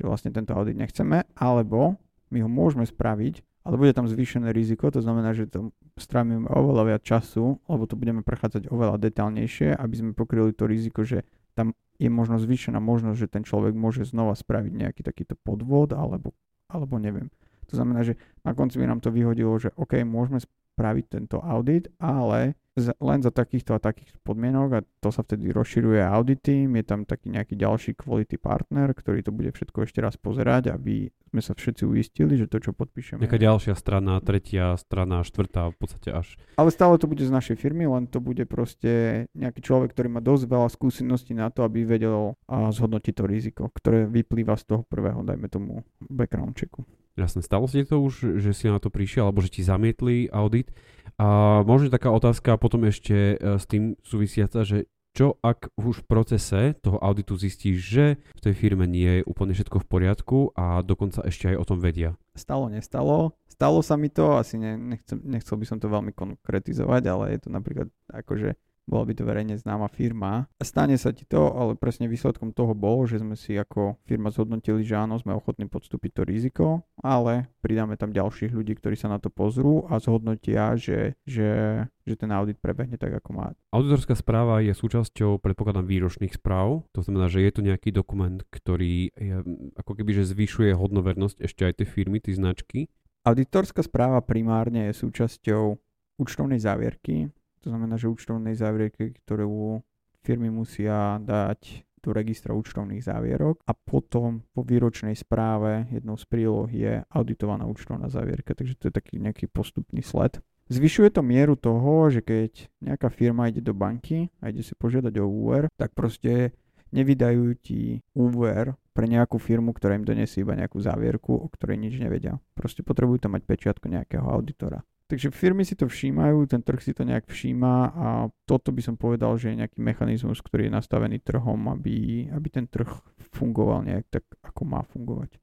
že 0.00 0.08
vlastne 0.08 0.32
tento 0.32 0.56
audit 0.56 0.80
nechceme, 0.80 1.28
alebo 1.36 2.00
my 2.32 2.40
ho 2.40 2.48
môžeme 2.48 2.88
spraviť, 2.88 3.44
ale 3.64 3.80
bude 3.80 3.96
tam 3.96 4.04
zvýšené 4.04 4.52
riziko, 4.52 4.92
to 4.92 5.00
znamená, 5.00 5.32
že 5.32 5.48
tam 5.48 5.72
strávime 5.96 6.44
oveľa 6.52 6.94
viac 6.94 7.02
času, 7.02 7.64
lebo 7.64 7.88
to 7.88 7.96
budeme 7.96 8.20
prechádzať 8.20 8.68
oveľa 8.68 9.00
detálnejšie, 9.00 9.72
aby 9.72 9.94
sme 9.96 10.10
pokryli 10.12 10.52
to 10.52 10.68
riziko, 10.68 11.00
že 11.00 11.24
tam 11.56 11.72
je 11.96 12.10
možno 12.12 12.36
zvýšená 12.36 12.76
možnosť, 12.76 13.18
že 13.18 13.32
ten 13.32 13.42
človek 13.42 13.72
môže 13.72 14.04
znova 14.04 14.36
spraviť 14.36 14.72
nejaký 14.74 15.00
takýto 15.00 15.40
podvod, 15.40 15.96
alebo, 15.96 16.36
alebo 16.68 17.00
neviem. 17.00 17.32
To 17.72 17.80
znamená, 17.80 18.04
že 18.04 18.20
na 18.44 18.52
konci 18.52 18.76
by 18.76 18.84
nám 18.84 19.00
to 19.00 19.08
vyhodilo, 19.08 19.56
že 19.56 19.72
OK, 19.80 20.04
môžeme 20.04 20.44
spraviť 20.74 21.04
tento 21.06 21.38
audit, 21.38 21.86
ale 22.02 22.58
len 22.74 23.22
za 23.22 23.30
takýchto 23.30 23.78
a 23.78 23.78
takých 23.78 24.18
podmienok 24.26 24.68
a 24.74 24.80
to 24.98 25.14
sa 25.14 25.22
vtedy 25.22 25.54
rozširuje 25.54 26.02
audit 26.02 26.42
team, 26.42 26.74
je 26.74 26.82
tam 26.82 27.06
taký 27.06 27.30
nejaký 27.30 27.54
ďalší 27.54 27.94
quality 27.94 28.34
partner, 28.34 28.90
ktorý 28.90 29.22
to 29.22 29.30
bude 29.30 29.54
všetko 29.54 29.86
ešte 29.86 30.02
raz 30.02 30.18
pozerať, 30.18 30.74
aby 30.74 31.14
sme 31.30 31.40
sa 31.42 31.54
všetci 31.54 31.86
uistili, 31.86 32.34
že 32.34 32.50
to, 32.50 32.58
čo 32.58 32.70
podpíšeme... 32.74 33.22
Nejaká 33.22 33.38
ďalšia 33.38 33.74
strana, 33.78 34.18
tretia 34.18 34.74
strana, 34.74 35.22
štvrtá, 35.22 35.70
v 35.70 35.76
podstate 35.78 36.10
až... 36.10 36.34
Ale 36.58 36.74
stále 36.74 36.98
to 36.98 37.06
bude 37.06 37.22
z 37.22 37.30
našej 37.30 37.62
firmy, 37.62 37.86
len 37.86 38.10
to 38.10 38.18
bude 38.18 38.42
proste 38.50 39.26
nejaký 39.38 39.62
človek, 39.62 39.94
ktorý 39.94 40.10
má 40.10 40.18
dosť 40.18 40.50
veľa 40.50 40.68
skúseností 40.70 41.30
na 41.34 41.54
to, 41.54 41.62
aby 41.62 41.86
vedel 41.86 42.34
a 42.50 42.74
zhodnotiť 42.74 43.14
to 43.14 43.24
riziko, 43.26 43.62
ktoré 43.70 44.10
vyplýva 44.10 44.58
z 44.58 44.74
toho 44.74 44.82
prvého, 44.82 45.22
dajme 45.22 45.46
tomu, 45.46 45.86
background 46.10 46.58
checku. 46.58 46.82
Jasne, 47.14 47.46
stalo 47.46 47.70
si 47.70 47.86
to 47.86 48.02
už, 48.02 48.42
že 48.42 48.50
si 48.50 48.66
na 48.66 48.82
to 48.82 48.90
prišiel, 48.90 49.30
alebo 49.30 49.38
že 49.38 49.54
ti 49.54 49.62
zamietli 49.62 50.26
audit. 50.34 50.74
A 51.14 51.62
možno 51.62 51.94
taká 51.94 52.10
otázka 52.10 52.58
potom 52.58 52.82
ešte 52.90 53.38
e, 53.38 53.58
s 53.58 53.70
tým 53.70 53.94
súvisiaca, 54.02 54.66
že 54.66 54.90
čo 55.14 55.38
ak 55.46 55.70
už 55.78 56.02
v 56.02 56.08
procese 56.10 56.60
toho 56.82 56.98
auditu 56.98 57.38
zistíš, 57.38 57.78
že 57.78 58.04
v 58.34 58.40
tej 58.42 58.54
firme 58.58 58.82
nie 58.90 59.22
je 59.22 59.26
úplne 59.30 59.54
všetko 59.54 59.78
v 59.78 59.86
poriadku 59.86 60.38
a 60.58 60.82
dokonca 60.82 61.22
ešte 61.22 61.54
aj 61.54 61.56
o 61.62 61.64
tom 61.70 61.78
vedia? 61.78 62.18
Stalo, 62.34 62.66
nestalo. 62.66 63.38
Stalo 63.46 63.78
sa 63.86 63.94
mi 63.94 64.10
to, 64.10 64.34
asi 64.34 64.58
ne, 64.58 64.74
nechcem, 64.74 65.22
nechcel 65.22 65.54
by 65.54 65.66
som 65.70 65.78
to 65.78 65.86
veľmi 65.86 66.10
konkretizovať, 66.10 67.02
ale 67.06 67.38
je 67.38 67.46
to 67.46 67.48
napríklad 67.54 67.88
akože 68.10 68.58
bola 68.84 69.08
by 69.08 69.12
to 69.16 69.24
verejne 69.24 69.56
známa 69.56 69.88
firma. 69.88 70.48
Stane 70.60 70.96
sa 71.00 71.10
ti 71.10 71.24
to, 71.24 71.52
ale 71.52 71.76
presne 71.76 72.08
výsledkom 72.08 72.52
toho 72.52 72.76
bolo, 72.76 73.08
že 73.08 73.20
sme 73.20 73.34
si 73.36 73.56
ako 73.56 73.96
firma 74.04 74.28
zhodnotili, 74.28 74.84
že 74.84 75.00
áno, 75.00 75.16
sme 75.16 75.32
ochotní 75.32 75.68
podstúpiť 75.68 76.10
to 76.12 76.22
riziko, 76.22 76.66
ale 77.00 77.48
pridáme 77.64 77.96
tam 77.96 78.12
ďalších 78.12 78.52
ľudí, 78.52 78.76
ktorí 78.76 78.96
sa 78.96 79.08
na 79.08 79.16
to 79.16 79.32
pozrú 79.32 79.88
a 79.88 79.96
zhodnotia, 79.96 80.76
že, 80.76 81.16
že, 81.24 81.80
že 82.04 82.14
ten 82.14 82.28
audit 82.28 82.60
prebehne 82.60 83.00
tak, 83.00 83.16
ako 83.16 83.30
má. 83.32 83.46
Auditorská 83.72 84.12
správa 84.14 84.60
je 84.60 84.76
súčasťou, 84.76 85.40
predpokladám, 85.40 85.88
výročných 85.88 86.36
správ. 86.36 86.84
To 86.92 87.00
znamená, 87.00 87.32
že 87.32 87.40
je 87.40 87.52
to 87.52 87.60
nejaký 87.64 87.90
dokument, 87.90 88.44
ktorý 88.52 89.10
je, 89.16 89.36
ako 89.80 89.92
keby 89.96 90.10
že 90.12 90.30
zvyšuje 90.30 90.76
hodnovernosť 90.76 91.40
ešte 91.40 91.64
aj 91.64 91.82
tej 91.82 91.88
firmy, 91.88 92.20
tej 92.20 92.36
značky. 92.36 92.92
Auditorská 93.24 93.80
správa 93.80 94.20
primárne 94.20 94.92
je 94.92 95.00
súčasťou 95.00 95.80
účtovnej 96.20 96.60
závierky, 96.60 97.32
to 97.64 97.72
znamená, 97.72 97.96
že 97.96 98.12
účtovnej 98.12 98.52
závierky, 98.52 99.16
ktorú 99.24 99.80
firmy 100.20 100.52
musia 100.52 101.16
dať 101.24 101.88
do 102.04 102.12
registra 102.12 102.52
účtovných 102.52 103.00
závierok 103.00 103.64
a 103.64 103.72
potom 103.72 104.44
po 104.52 104.60
výročnej 104.60 105.16
správe 105.16 105.88
jednou 105.88 106.20
z 106.20 106.28
príloh 106.28 106.68
je 106.68 107.00
auditovaná 107.08 107.64
účtovná 107.64 108.12
závierka, 108.12 108.52
takže 108.52 108.76
to 108.76 108.92
je 108.92 108.92
taký 108.92 109.16
nejaký 109.16 109.48
postupný 109.48 110.04
sled. 110.04 110.36
Zvyšuje 110.68 111.16
to 111.16 111.24
mieru 111.24 111.56
toho, 111.56 112.12
že 112.12 112.20
keď 112.20 112.68
nejaká 112.84 113.08
firma 113.08 113.48
ide 113.48 113.64
do 113.64 113.72
banky 113.72 114.28
a 114.44 114.52
ide 114.52 114.60
si 114.60 114.76
požiadať 114.76 115.16
o 115.20 115.28
úver, 115.28 115.72
tak 115.80 115.96
proste 115.96 116.52
nevydajú 116.92 117.56
ti 117.64 118.04
úver 118.12 118.76
pre 118.92 119.08
nejakú 119.08 119.40
firmu, 119.40 119.72
ktorá 119.72 119.96
im 119.96 120.06
donesie 120.06 120.44
iba 120.44 120.56
nejakú 120.56 120.80
závierku, 120.80 121.32
o 121.36 121.48
ktorej 121.52 121.80
nič 121.80 121.96
nevedia. 122.00 122.36
Proste 122.52 122.84
potrebujú 122.84 123.24
tam 123.24 123.36
mať 123.36 123.48
pečiatku 123.48 123.88
nejakého 123.88 124.24
auditora. 124.24 124.84
Takže 125.04 125.36
firmy 125.36 125.68
si 125.68 125.76
to 125.76 125.84
všímajú, 125.84 126.48
ten 126.48 126.64
trh 126.64 126.80
si 126.80 126.96
to 126.96 127.04
nejak 127.04 127.28
všíma 127.28 127.74
a 127.92 128.06
toto 128.48 128.72
by 128.72 128.80
som 128.80 128.96
povedal, 128.96 129.36
že 129.36 129.52
je 129.52 129.60
nejaký 129.60 129.76
mechanizmus, 129.76 130.40
ktorý 130.40 130.72
je 130.72 130.76
nastavený 130.80 131.20
trhom, 131.20 131.68
aby, 131.68 132.24
aby 132.32 132.48
ten 132.48 132.64
trh 132.64 132.88
fungoval 133.36 133.84
nejak 133.84 134.08
tak, 134.08 134.24
ako 134.40 134.64
má 134.64 134.80
fungovať. 134.88 135.36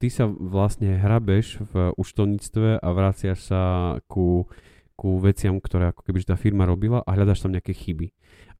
Ty 0.00 0.08
sa 0.08 0.24
vlastne 0.24 0.96
hrabeš 0.96 1.60
v 1.60 1.92
účtovníctve 2.00 2.80
a 2.80 2.88
vraciaš 2.88 3.38
sa 3.52 3.62
ku, 4.08 4.48
ku 4.96 5.20
veciam, 5.20 5.60
ktoré 5.60 5.92
ako 5.92 6.00
keby 6.00 6.24
tá 6.24 6.40
firma 6.40 6.64
robila 6.64 7.04
a 7.04 7.12
hľadaš 7.12 7.44
tam 7.44 7.52
nejaké 7.52 7.76
chyby 7.76 8.16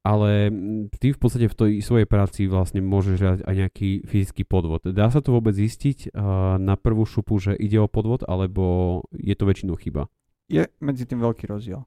ale 0.06 0.52
ty 0.98 1.12
v 1.12 1.18
podstate 1.18 1.50
v 1.50 1.56
tej 1.58 1.72
svojej 1.82 2.08
práci 2.08 2.46
vlastne 2.46 2.80
môžeš 2.80 3.16
hľadať 3.18 3.42
aj 3.44 3.54
nejaký 3.54 3.90
fyzický 4.06 4.42
podvod. 4.46 4.86
Dá 4.90 5.10
sa 5.10 5.20
to 5.20 5.34
vôbec 5.34 5.52
zistiť 5.52 6.14
na 6.58 6.74
prvú 6.78 7.04
šupu, 7.04 7.36
že 7.42 7.52
ide 7.58 7.82
o 7.82 7.90
podvod, 7.90 8.24
alebo 8.24 9.02
je 9.12 9.34
to 9.36 9.44
väčšinou 9.44 9.76
chyba? 9.76 10.08
Je 10.48 10.64
medzi 10.80 11.04
tým 11.04 11.20
veľký 11.20 11.50
rozdiel 11.50 11.84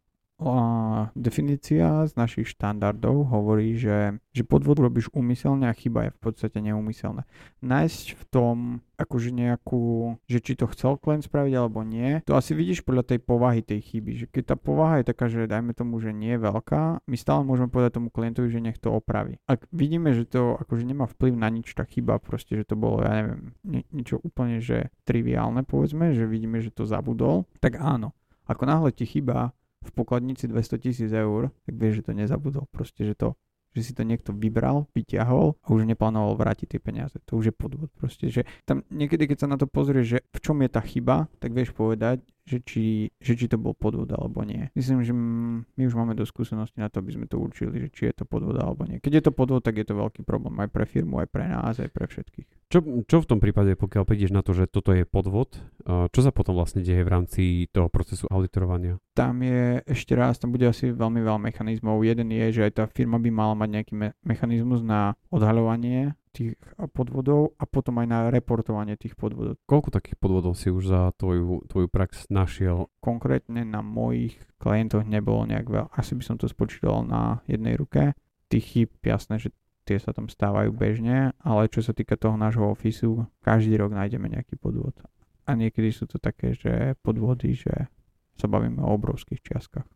definícia 1.13 2.09
z 2.09 2.13
našich 2.17 2.49
štandardov 2.57 3.29
hovorí, 3.29 3.77
že, 3.77 4.17
že 4.33 4.41
podvod 4.41 4.81
robíš 4.81 5.13
úmyselne 5.13 5.69
a 5.69 5.77
chyba 5.77 6.09
je 6.09 6.15
v 6.17 6.19
podstate 6.19 6.57
neumyselné. 6.57 7.29
Nájsť 7.61 8.05
v 8.17 8.23
tom 8.33 8.55
akože 8.97 9.33
nejakú, 9.33 10.17
že 10.29 10.41
či 10.41 10.53
to 10.53 10.69
chcel 10.69 10.97
klient 10.97 11.25
spraviť 11.25 11.53
alebo 11.57 11.81
nie, 11.81 12.21
to 12.25 12.37
asi 12.37 12.53
vidíš 12.53 12.85
podľa 12.85 13.13
tej 13.13 13.19
povahy 13.21 13.65
tej 13.65 13.81
chyby, 13.81 14.11
že 14.13 14.25
keď 14.29 14.53
tá 14.53 14.55
povaha 14.57 15.01
je 15.01 15.09
taká, 15.09 15.25
že 15.25 15.49
dajme 15.49 15.73
tomu, 15.73 15.97
že 15.97 16.13
nie 16.13 16.37
je 16.37 16.45
veľká, 16.45 17.05
my 17.05 17.17
stále 17.17 17.41
môžeme 17.41 17.69
povedať 17.73 17.97
tomu 17.97 18.13
klientovi, 18.13 18.49
že 18.53 18.61
nech 18.61 18.77
to 18.77 18.93
opraví. 18.93 19.41
Ak 19.49 19.65
vidíme, 19.73 20.13
že 20.13 20.29
to 20.29 20.57
akože 20.61 20.85
nemá 20.85 21.09
vplyv 21.09 21.33
na 21.33 21.49
nič, 21.49 21.73
tá 21.73 21.85
chyba 21.85 22.21
proste, 22.21 22.61
že 22.61 22.65
to 22.69 22.77
bolo, 22.77 23.01
ja 23.01 23.25
neviem, 23.25 23.57
ni- 23.65 23.87
niečo 23.89 24.21
úplne, 24.21 24.61
že 24.61 24.93
triviálne 25.05 25.65
povedzme, 25.65 26.13
že 26.13 26.29
vidíme, 26.29 26.61
že 26.61 26.69
to 26.69 26.85
zabudol, 26.85 27.49
tak 27.57 27.81
áno. 27.81 28.13
Ako 28.45 28.65
náhle 28.67 28.91
ti 28.93 29.05
chyba 29.07 29.53
v 29.81 29.91
pokladnici 29.91 30.47
200 30.47 30.77
tisíc 30.77 31.11
eur, 31.11 31.49
tak 31.65 31.73
vieš, 31.75 32.01
že 32.01 32.05
to 32.09 32.13
nezabudol. 32.13 32.65
Proste, 32.69 33.05
že 33.05 33.17
to 33.17 33.37
že 33.71 33.81
si 33.87 33.93
to 33.95 34.03
niekto 34.03 34.35
vybral, 34.35 34.91
vyťahol 34.91 35.55
a 35.63 35.67
už 35.71 35.87
neplánoval 35.87 36.35
vrátiť 36.35 36.75
tie 36.75 36.81
peniaze. 36.83 37.15
To 37.31 37.39
už 37.39 37.51
je 37.51 37.55
podvod 37.55 37.87
proste, 37.95 38.27
že 38.27 38.43
tam 38.67 38.83
niekedy, 38.91 39.31
keď 39.31 39.37
sa 39.39 39.47
na 39.47 39.55
to 39.55 39.63
pozrieš, 39.63 40.19
že 40.19 40.19
v 40.27 40.39
čom 40.43 40.59
je 40.59 40.69
tá 40.69 40.83
chyba, 40.83 41.31
tak 41.39 41.55
vieš 41.55 41.71
povedať, 41.71 42.19
že 42.45 42.57
či, 42.65 43.13
že 43.21 43.37
či 43.37 43.45
to 43.45 43.61
bol 43.61 43.77
podvod 43.77 44.09
alebo 44.11 44.41
nie. 44.41 44.73
Myslím, 44.73 45.05
že 45.05 45.13
my 45.13 45.81
už 45.85 45.93
máme 45.93 46.17
do 46.17 46.25
skúsenosti 46.25 46.81
na 46.81 46.89
to, 46.89 46.99
aby 46.99 47.13
sme 47.13 47.25
to 47.29 47.37
určili, 47.37 47.85
že 47.85 47.87
či 47.93 48.01
je 48.09 48.21
to 48.21 48.23
podvod 48.25 48.57
alebo 48.57 48.83
nie. 48.89 48.97
Keď 48.97 49.13
je 49.13 49.23
to 49.23 49.31
podvod, 49.31 49.61
tak 49.61 49.77
je 49.77 49.85
to 49.85 49.93
veľký 49.93 50.25
problém 50.25 50.57
aj 50.61 50.69
pre 50.73 50.85
firmu, 50.89 51.21
aj 51.21 51.29
pre 51.29 51.45
nás, 51.45 51.77
aj 51.77 51.89
pre 51.93 52.09
všetkých. 52.09 52.71
Čo, 52.71 52.79
čo 53.03 53.17
v 53.19 53.29
tom 53.29 53.39
prípade, 53.43 53.75
pokiaľ 53.75 54.03
prídeš 54.07 54.31
na 54.31 54.41
to, 54.41 54.55
že 54.55 54.65
toto 54.65 54.95
je 54.95 55.03
podvod, 55.03 55.59
čo 55.85 56.19
sa 56.23 56.31
potom 56.31 56.55
vlastne 56.55 56.79
deje 56.79 57.03
v 57.03 57.11
rámci 57.11 57.43
toho 57.67 57.91
procesu 57.91 58.31
auditorovania? 58.31 58.95
Tam 59.11 59.43
je 59.43 59.83
ešte 59.83 60.15
raz, 60.15 60.39
tam 60.39 60.55
bude 60.55 60.63
asi 60.63 60.95
veľmi 60.95 61.19
veľa 61.19 61.51
mechanizmov. 61.51 61.99
Jeden 62.07 62.31
je, 62.31 62.45
že 62.55 62.61
aj 62.67 62.73
tá 62.79 62.83
firma 62.87 63.19
by 63.19 63.27
mala 63.27 63.53
mať 63.59 63.69
nejaký 63.75 63.93
me- 63.93 64.15
mechanizmus 64.23 64.79
na 64.87 65.19
odhaľovanie 65.27 66.15
tých 66.31 66.55
podvodov 66.95 67.53
a 67.59 67.67
potom 67.67 67.99
aj 67.99 68.07
na 68.07 68.19
reportovanie 68.31 68.95
tých 68.95 69.19
podvodov. 69.19 69.59
Koľko 69.67 69.91
takých 69.91 70.17
podvodov 70.17 70.55
si 70.55 70.71
už 70.71 70.83
za 70.87 71.01
tvoju, 71.19 71.67
tvoju 71.67 71.87
prax 71.91 72.31
našiel? 72.31 72.87
Konkrétne 73.03 73.67
na 73.67 73.83
mojich 73.83 74.39
klientoch 74.57 75.03
nebolo 75.03 75.43
nejak 75.43 75.67
veľa. 75.67 75.87
Asi 75.91 76.15
by 76.15 76.23
som 76.23 76.35
to 76.39 76.47
spočítal 76.47 77.03
na 77.03 77.43
jednej 77.45 77.75
ruke. 77.75 78.15
Tých 78.47 78.65
chýb, 78.65 78.89
jasné, 79.03 79.39
že 79.39 79.51
tie 79.83 79.99
sa 79.99 80.15
tam 80.15 80.31
stávajú 80.31 80.71
bežne, 80.71 81.35
ale 81.43 81.67
čo 81.67 81.83
sa 81.83 81.91
týka 81.91 82.15
toho 82.15 82.39
nášho 82.39 82.63
ofisu, 82.63 83.27
každý 83.43 83.75
rok 83.75 83.91
nájdeme 83.91 84.31
nejaký 84.31 84.55
podvod. 84.55 84.95
A 85.43 85.51
niekedy 85.57 85.91
sú 85.91 86.07
to 86.07 86.21
také, 86.21 86.55
že 86.55 86.95
podvody, 87.03 87.57
že 87.57 87.91
sa 88.39 88.47
bavíme 88.47 88.79
o 88.79 88.93
obrovských 88.95 89.41
čiastkách. 89.43 89.87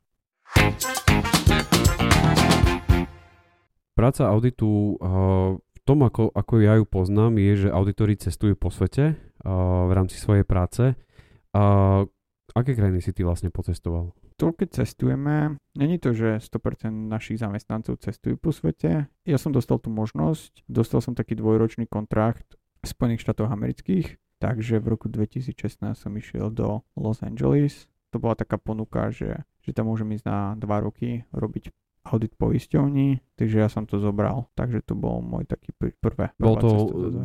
Práca 3.95 4.27
auditu 4.27 4.99
uh, 4.99 5.55
tom, 5.85 6.01
ako, 6.01 6.33
ako 6.33 6.53
ja 6.65 6.81
ju 6.81 6.85
poznám, 6.89 7.37
je, 7.37 7.67
že 7.67 7.69
auditori 7.69 8.17
cestujú 8.17 8.57
po 8.57 8.73
svete 8.73 9.15
v 9.45 9.91
rámci 9.93 10.17
svojej 10.17 10.41
práce. 10.41 10.97
Aké 12.55 12.71
krajiny 12.73 12.99
si 13.05 13.13
ty 13.13 13.21
vlastne 13.21 13.53
pocestoval? 13.53 14.11
To, 14.35 14.51
keď 14.51 14.83
cestujeme, 14.83 15.55
není 15.79 15.95
to, 15.95 16.11
že 16.11 16.43
100% 16.43 16.91
našich 16.91 17.39
zamestnancov 17.39 18.03
cestujú 18.03 18.35
po 18.35 18.51
svete. 18.51 19.07
Ja 19.23 19.37
som 19.39 19.55
dostal 19.55 19.79
tú 19.79 19.87
možnosť, 19.93 20.67
dostal 20.67 20.99
som 20.99 21.15
taký 21.15 21.39
dvojročný 21.39 21.87
kontrakt 21.87 22.59
v 22.83 22.85
Spojených 22.89 23.23
štátoch 23.23 23.47
amerických, 23.47 24.19
takže 24.43 24.83
v 24.83 24.91
roku 24.91 25.07
2016 25.07 25.95
som 25.95 26.11
išiel 26.19 26.51
do 26.51 26.83
Los 26.99 27.23
Angeles. 27.23 27.87
To 28.11 28.19
bola 28.19 28.35
taká 28.35 28.59
ponuka, 28.59 29.07
že, 29.07 29.47
že 29.63 29.71
tam 29.71 29.87
môžem 29.87 30.11
ísť 30.11 30.27
na 30.27 30.59
2 30.59 30.67
roky 30.83 31.23
robiť 31.31 31.71
audit 32.05 32.37
poisťovní, 32.37 33.35
takže 33.35 33.57
ja 33.65 33.67
som 33.67 33.89
to 33.89 33.97
zobral. 33.97 34.47
Takže 34.53 34.85
to 34.85 34.93
bol 34.93 35.25
môj 35.25 35.49
taký 35.49 35.73
pr- 35.73 35.97
prvé. 35.97 36.31
Bol 36.37 36.55
to, 36.61 36.69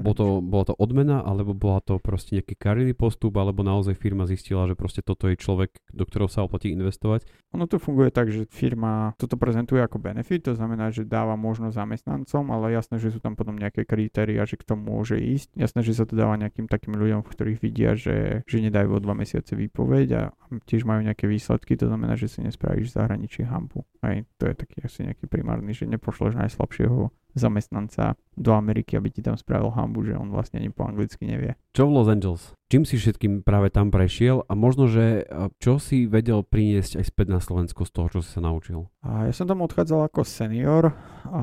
bol 0.01 0.15
to, 0.17 0.41
bola 0.41 0.65
to 0.65 0.75
odmena, 0.81 1.21
alebo 1.21 1.53
bola 1.53 1.85
to 1.85 2.01
proste 2.01 2.41
nejaký 2.41 2.57
kariérny 2.57 2.97
postup, 2.97 3.37
alebo 3.37 3.61
naozaj 3.61 3.95
firma 4.01 4.25
zistila, 4.25 4.65
že 4.65 4.75
proste 4.75 5.05
toto 5.05 5.29
je 5.29 5.37
človek, 5.37 5.77
do 5.93 6.09
ktorého 6.09 6.33
sa 6.33 6.43
oplatí 6.43 6.73
investovať? 6.73 7.29
Ono 7.53 7.69
to 7.69 7.77
funguje 7.77 8.09
tak, 8.09 8.33
že 8.33 8.49
firma 8.49 9.13
toto 9.21 9.37
prezentuje 9.37 9.83
ako 9.85 10.01
benefit, 10.01 10.49
to 10.49 10.57
znamená, 10.57 10.89
že 10.89 11.05
dáva 11.05 11.37
možnosť 11.37 11.77
zamestnancom, 11.77 12.45
ale 12.55 12.73
jasné, 12.73 12.97
že 12.97 13.13
sú 13.13 13.21
tam 13.21 13.37
potom 13.37 13.59
nejaké 13.59 13.85
kritéria, 13.85 14.49
že 14.49 14.57
kto 14.57 14.79
môže 14.79 15.21
ísť. 15.21 15.59
Jasné, 15.59 15.85
že 15.85 15.93
sa 15.93 16.09
to 16.09 16.17
dáva 16.17 16.41
nejakým 16.41 16.71
takým 16.71 16.97
ľuďom, 16.97 17.21
ktorých 17.27 17.59
vidia, 17.61 17.99
že, 17.99 18.47
že 18.49 18.57
nedajú 18.65 18.97
o 18.97 19.03
dva 19.03 19.13
mesiace 19.13 19.53
výpoveď 19.59 20.09
a 20.17 20.23
tiež 20.65 20.87
majú 20.87 21.05
nejaké 21.05 21.27
výsledky, 21.29 21.77
to 21.77 21.91
znamená, 21.91 22.15
že 22.15 22.31
si 22.31 22.41
nespravíš 22.41 22.95
v 22.95 22.97
zahraničí 22.97 23.43
hampu. 23.45 23.83
Aj 24.01 24.23
to 24.39 24.47
je 24.47 24.55
tak 24.55 24.70
taký 24.71 24.87
asi 24.87 25.03
nejaký 25.03 25.27
primárny, 25.27 25.75
že 25.75 25.91
nepošleš 25.91 26.39
najslabšieho 26.39 27.11
zamestnanca 27.31 28.19
do 28.35 28.51
Ameriky, 28.55 28.99
aby 28.99 29.11
ti 29.11 29.23
tam 29.23 29.39
spravil 29.39 29.71
hambu, 29.71 30.03
že 30.03 30.19
on 30.19 30.31
vlastne 30.35 30.63
ani 30.63 30.71
po 30.71 30.87
anglicky 30.87 31.27
nevie. 31.27 31.55
Čo 31.75 31.87
v 31.87 31.95
Los 31.95 32.11
Angeles? 32.11 32.43
Čím 32.71 32.83
si 32.87 32.99
všetkým 32.99 33.43
práve 33.43 33.71
tam 33.71 33.91
prešiel 33.91 34.47
a 34.47 34.55
možno, 34.55 34.87
že 34.91 35.27
čo 35.59 35.79
si 35.83 36.07
vedel 36.11 36.43
priniesť 36.43 37.03
aj 37.03 37.05
späť 37.07 37.27
na 37.31 37.39
Slovensku 37.43 37.83
z 37.87 37.91
toho, 37.95 38.07
čo 38.11 38.21
si 38.23 38.31
sa 38.35 38.43
naučil? 38.43 38.87
A 39.03 39.31
ja 39.31 39.35
som 39.35 39.47
tam 39.47 39.63
odchádzal 39.63 40.11
ako 40.11 40.23
senior 40.27 40.95
a 41.27 41.43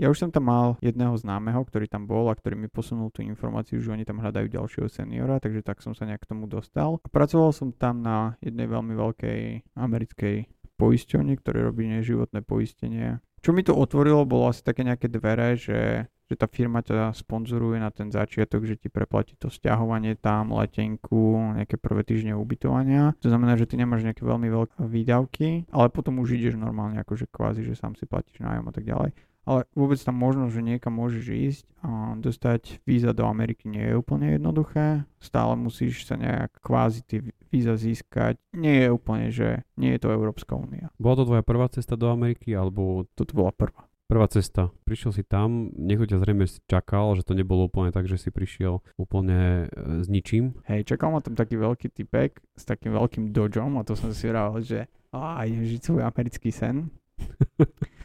ja 0.00 0.06
už 0.08 0.16
som 0.16 0.30
tam 0.32 0.48
mal 0.48 0.80
jedného 0.80 1.12
známeho, 1.16 1.60
ktorý 1.64 1.88
tam 1.88 2.08
bol 2.08 2.28
a 2.32 2.36
ktorý 2.36 2.56
mi 2.56 2.68
posunul 2.68 3.12
tú 3.12 3.20
informáciu, 3.20 3.80
že 3.80 3.92
oni 3.92 4.08
tam 4.08 4.20
hľadajú 4.20 4.48
ďalšieho 4.48 4.88
seniora, 4.88 5.40
takže 5.40 5.60
tak 5.64 5.84
som 5.84 5.92
sa 5.92 6.08
nejak 6.08 6.24
k 6.24 6.30
tomu 6.32 6.48
dostal. 6.48 7.00
A 7.04 7.08
pracoval 7.08 7.52
som 7.52 7.68
tam 7.72 8.00
na 8.00 8.36
jednej 8.40 8.64
veľmi 8.64 8.96
veľkej 8.96 9.40
americkej 9.76 10.36
poisťovni, 10.78 11.34
ktoré 11.42 11.66
robí 11.66 11.90
neživotné 11.90 12.46
poistenie 12.46 13.18
čo 13.38 13.54
mi 13.54 13.62
to 13.62 13.74
otvorilo, 13.74 14.26
bolo 14.26 14.50
asi 14.50 14.66
také 14.66 14.82
nejaké 14.82 15.06
dvere, 15.06 15.54
že, 15.54 16.10
že 16.26 16.34
tá 16.34 16.50
firma 16.50 16.82
ťa 16.82 17.14
sponzoruje 17.14 17.78
na 17.78 17.90
ten 17.94 18.10
začiatok, 18.10 18.66
že 18.66 18.74
ti 18.74 18.90
preplatí 18.90 19.38
to 19.38 19.46
stiahovanie 19.46 20.18
tam, 20.18 20.54
letenku, 20.58 21.54
nejaké 21.54 21.78
prvé 21.78 22.02
týždne 22.02 22.34
ubytovania. 22.34 23.14
To 23.22 23.30
znamená, 23.30 23.54
že 23.54 23.70
ty 23.70 23.78
nemáš 23.78 24.02
nejaké 24.02 24.26
veľmi 24.26 24.48
veľké 24.50 24.76
výdavky, 24.82 25.70
ale 25.70 25.86
potom 25.94 26.18
už 26.18 26.34
ideš 26.34 26.58
normálne, 26.58 26.98
akože 26.98 27.30
kvázi, 27.30 27.62
že 27.62 27.78
sám 27.78 27.94
si 27.94 28.10
platíš 28.10 28.42
nájom 28.42 28.66
a 28.66 28.72
tak 28.74 28.84
ďalej 28.86 29.14
ale 29.48 29.64
vôbec 29.72 29.96
tam 29.96 30.20
možno, 30.20 30.52
že 30.52 30.60
niekam 30.60 30.92
môžeš 30.92 31.24
ísť 31.24 31.64
a 31.80 32.12
dostať 32.20 32.84
víza 32.84 33.16
do 33.16 33.24
Ameriky 33.24 33.64
nie 33.72 33.80
je 33.80 33.96
úplne 33.96 34.36
jednoduché. 34.36 35.08
Stále 35.16 35.56
musíš 35.56 36.04
sa 36.04 36.20
nejak 36.20 36.60
kvázi 36.60 37.00
tie 37.08 37.24
víza 37.48 37.80
získať. 37.80 38.36
Nie 38.52 38.84
je 38.84 38.88
úplne, 38.92 39.32
že 39.32 39.64
nie 39.80 39.96
je 39.96 40.00
to 40.04 40.12
Európska 40.12 40.52
únia. 40.52 40.92
Bola 41.00 41.24
to 41.24 41.32
tvoja 41.32 41.40
prvá 41.40 41.72
cesta 41.72 41.96
do 41.96 42.12
Ameriky, 42.12 42.52
alebo... 42.52 43.08
Toto 43.16 43.32
bola 43.32 43.48
prvá. 43.56 43.88
Prvá 44.08 44.24
cesta. 44.28 44.68
Prišiel 44.88 45.12
si 45.16 45.22
tam, 45.24 45.72
niekto 45.76 46.08
ťa 46.08 46.20
zrejme 46.20 46.44
čakal, 46.68 47.16
že 47.16 47.24
to 47.24 47.36
nebolo 47.36 47.68
úplne 47.68 47.92
tak, 47.92 48.08
že 48.08 48.16
si 48.20 48.32
prišiel 48.32 48.80
úplne 48.96 49.68
e, 49.68 50.00
s 50.00 50.08
ničím. 50.08 50.56
Hej, 50.64 50.92
čakal 50.92 51.12
ma 51.12 51.20
tam 51.20 51.36
taký 51.36 51.60
veľký 51.60 51.92
typek 51.92 52.40
s 52.56 52.64
takým 52.64 52.96
veľkým 52.96 53.36
dodžom 53.36 53.76
a 53.76 53.84
to 53.84 53.92
som 53.92 54.12
si 54.16 54.28
vral, 54.32 54.56
že 54.64 54.88
a 55.12 55.44
idem 55.44 55.64
žiť 55.64 55.80
svoj 55.84 56.02
americký 56.08 56.48
sen. 56.48 56.88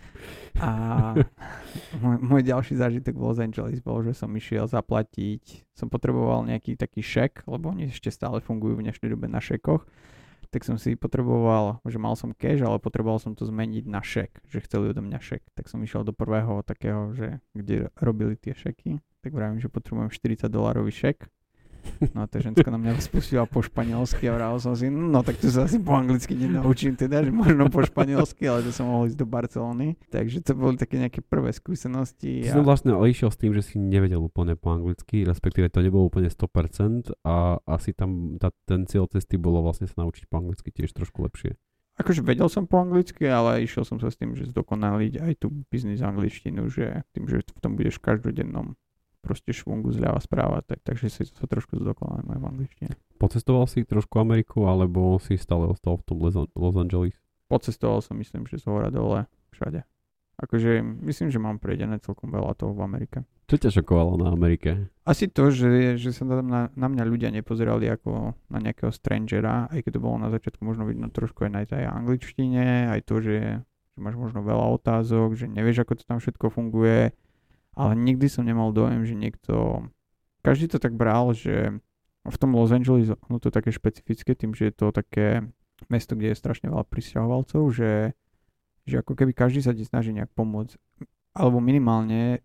A 0.61 0.69
môj, 2.03 2.15
môj 2.21 2.41
ďalší 2.45 2.77
zážitok 2.77 3.17
v 3.17 3.23
Los 3.25 3.39
Angeles 3.41 3.81
bol, 3.81 4.05
že 4.05 4.13
som 4.13 4.29
išiel 4.31 4.69
zaplatiť, 4.69 5.65
som 5.73 5.89
potreboval 5.89 6.45
nejaký 6.45 6.77
taký 6.77 7.01
šek, 7.01 7.49
lebo 7.49 7.73
oni 7.73 7.89
ešte 7.89 8.13
stále 8.13 8.39
fungujú 8.39 8.79
v 8.79 8.85
dnešnej 8.89 9.09
dobe 9.11 9.25
na 9.25 9.41
šekoch, 9.41 9.83
tak 10.53 10.61
som 10.61 10.77
si 10.77 10.93
potreboval, 10.93 11.81
že 11.81 11.97
mal 11.97 12.13
som 12.13 12.29
cash, 12.29 12.61
ale 12.61 12.77
potreboval 12.77 13.17
som 13.17 13.33
to 13.33 13.49
zmeniť 13.49 13.89
na 13.89 14.05
šek, 14.05 14.45
že 14.45 14.61
chceli 14.61 14.93
odo 14.93 15.01
mňa 15.01 15.17
šek. 15.17 15.41
Tak 15.57 15.65
som 15.65 15.81
išiel 15.81 16.05
do 16.05 16.13
prvého 16.13 16.61
takého, 16.61 17.09
že 17.17 17.41
kde 17.57 17.89
robili 17.97 18.37
tie 18.37 18.53
šeky, 18.53 19.01
tak 19.25 19.33
vravím, 19.33 19.57
že 19.57 19.73
potrebujem 19.73 20.13
40 20.13 20.45
dolárový 20.53 20.93
šek 20.93 21.25
No 22.11 22.23
a 22.23 22.27
tá 22.27 22.39
ženská 22.43 22.67
na 22.67 22.79
mňa 22.79 22.99
spustila 22.99 23.47
po 23.47 23.63
španielsky 23.63 24.27
a 24.27 24.35
vral 24.35 24.55
som 24.59 24.75
si, 24.75 24.91
no 24.91 25.23
tak 25.23 25.39
to 25.39 25.47
sa 25.47 25.67
asi 25.67 25.79
po 25.79 25.95
anglicky 25.95 26.35
nenaučím 26.35 26.99
teda, 26.99 27.23
že 27.23 27.31
možno 27.31 27.71
po 27.71 27.83
španielsky, 27.83 28.47
ale 28.47 28.63
to 28.63 28.71
som 28.75 28.87
mohol 28.91 29.07
ísť 29.07 29.19
do 29.19 29.27
Barcelony. 29.27 29.95
Takže 30.11 30.43
to 30.43 30.53
boli 30.55 30.75
také 30.75 30.99
nejaké 30.99 31.23
prvé 31.23 31.55
skúsenosti. 31.55 32.47
A... 32.47 32.55
som 32.59 32.67
vlastne 32.67 32.95
išiel 33.07 33.31
s 33.31 33.39
tým, 33.39 33.55
že 33.55 33.63
si 33.63 33.79
nevedel 33.79 34.19
úplne 34.19 34.59
po 34.59 34.75
anglicky, 34.75 35.23
respektíve 35.23 35.71
to 35.71 35.79
nebolo 35.79 36.07
úplne 36.07 36.27
100% 36.27 37.15
a 37.23 37.59
asi 37.67 37.95
tam 37.95 38.35
tá, 38.39 38.51
ten 38.67 38.83
cieľ 38.87 39.07
cesty 39.07 39.39
bolo 39.39 39.63
vlastne 39.63 39.87
sa 39.87 40.03
naučiť 40.03 40.27
po 40.27 40.39
anglicky 40.43 40.71
tiež 40.71 40.91
trošku 40.91 41.23
lepšie. 41.23 41.55
Akože 41.93 42.25
vedel 42.25 42.49
som 42.49 42.65
po 42.65 42.81
anglicky, 42.81 43.29
ale 43.29 43.61
išiel 43.61 43.85
som 43.85 44.01
sa 44.01 44.09
s 44.09 44.17
tým, 44.17 44.33
že 44.33 44.49
zdokonaliť 44.49 45.13
aj 45.21 45.33
tú 45.45 45.53
biznis 45.69 46.01
angličtinu, 46.01 46.65
že 46.65 47.05
tým, 47.13 47.29
že 47.29 47.45
v 47.45 47.59
tom 47.61 47.77
budeš 47.77 48.01
v 48.01 48.05
každodennom 48.09 48.73
proste 49.23 49.55
švungu 49.55 49.95
zľava 49.95 50.19
správa, 50.19 50.59
tak, 50.59 50.83
takže 50.83 51.07
si 51.07 51.23
sa 51.23 51.47
trošku 51.47 51.79
zdokonali 51.79 52.27
aj 52.27 52.39
v 52.43 52.49
angličtine. 52.51 52.91
Pocestoval 53.15 53.71
si 53.71 53.87
trošku 53.87 54.19
Ameriku, 54.19 54.67
alebo 54.67 55.15
si 55.23 55.39
stále 55.39 55.71
ostal 55.71 55.95
v 55.95 56.03
tom 56.03 56.19
Los 56.51 56.75
Angeles? 56.75 57.15
Pocestoval 57.47 58.03
som, 58.03 58.19
myslím, 58.19 58.43
že 58.43 58.59
z 58.59 58.67
hora 58.67 58.91
dole, 58.91 59.31
všade. 59.55 59.87
Akože 60.33 60.81
myslím, 60.81 61.29
že 61.29 61.39
mám 61.39 61.61
prejdené 61.61 62.01
celkom 62.01 62.33
veľa 62.33 62.57
toho 62.57 62.73
v 62.73 62.83
Amerike. 62.83 63.23
Čo 63.45 63.55
ťa 63.61 63.69
šokovalo 63.79 64.17
na 64.17 64.33
Amerike? 64.33 64.89
Asi 65.05 65.29
to, 65.29 65.53
že, 65.53 65.95
že 66.01 66.09
sa 66.09 66.25
tam 66.25 66.49
na, 66.49 66.73
na 66.73 66.87
mňa 66.89 67.03
ľudia 67.05 67.29
nepozerali 67.29 67.85
ako 67.85 68.33
na 68.49 68.59
nejakého 68.59 68.89
strangera, 68.89 69.69
aj 69.69 69.85
keď 69.85 69.91
to 69.99 70.03
bolo 70.03 70.17
na 70.17 70.33
začiatku 70.33 70.65
možno 70.65 70.89
vidno 70.89 71.13
trošku 71.13 71.45
aj 71.45 71.51
na 71.53 71.61
tej 71.63 71.85
angličtine, 71.85 72.89
aj 72.89 73.05
to, 73.05 73.21
že, 73.21 73.61
že 73.61 73.99
máš 74.01 74.17
možno 74.17 74.41
veľa 74.41 74.73
otázok, 74.81 75.37
že 75.37 75.45
nevieš, 75.45 75.85
ako 75.85 76.01
to 76.01 76.03
tam 76.07 76.17
všetko 76.17 76.49
funguje, 76.49 77.13
ale 77.73 77.97
nikdy 77.97 78.29
som 78.29 78.45
nemal 78.45 78.69
dojem, 78.73 79.05
že 79.05 79.17
niekto, 79.17 79.87
každý 80.45 80.69
to 80.69 80.77
tak 80.77 80.93
bral, 80.93 81.33
že 81.33 81.77
v 82.23 82.37
tom 82.39 82.55
Los 82.55 82.71
Angeles, 82.71 83.11
ono 83.27 83.37
to 83.41 83.51
je 83.51 83.57
také 83.59 83.71
špecifické 83.73 84.31
tým, 84.37 84.55
že 84.55 84.71
je 84.71 84.73
to 84.73 84.95
také 84.95 85.43
mesto, 85.91 86.15
kde 86.15 86.31
je 86.31 86.39
strašne 86.39 86.71
veľa 86.71 86.87
prisťahovalcov, 86.87 87.61
že, 87.75 88.15
že 88.87 88.95
ako 89.03 89.19
keby 89.19 89.35
každý 89.35 89.59
sa 89.59 89.75
ti 89.75 89.83
snaží 89.83 90.15
nejak 90.15 90.31
pomôcť, 90.31 90.79
alebo 91.35 91.59
minimálne 91.59 92.39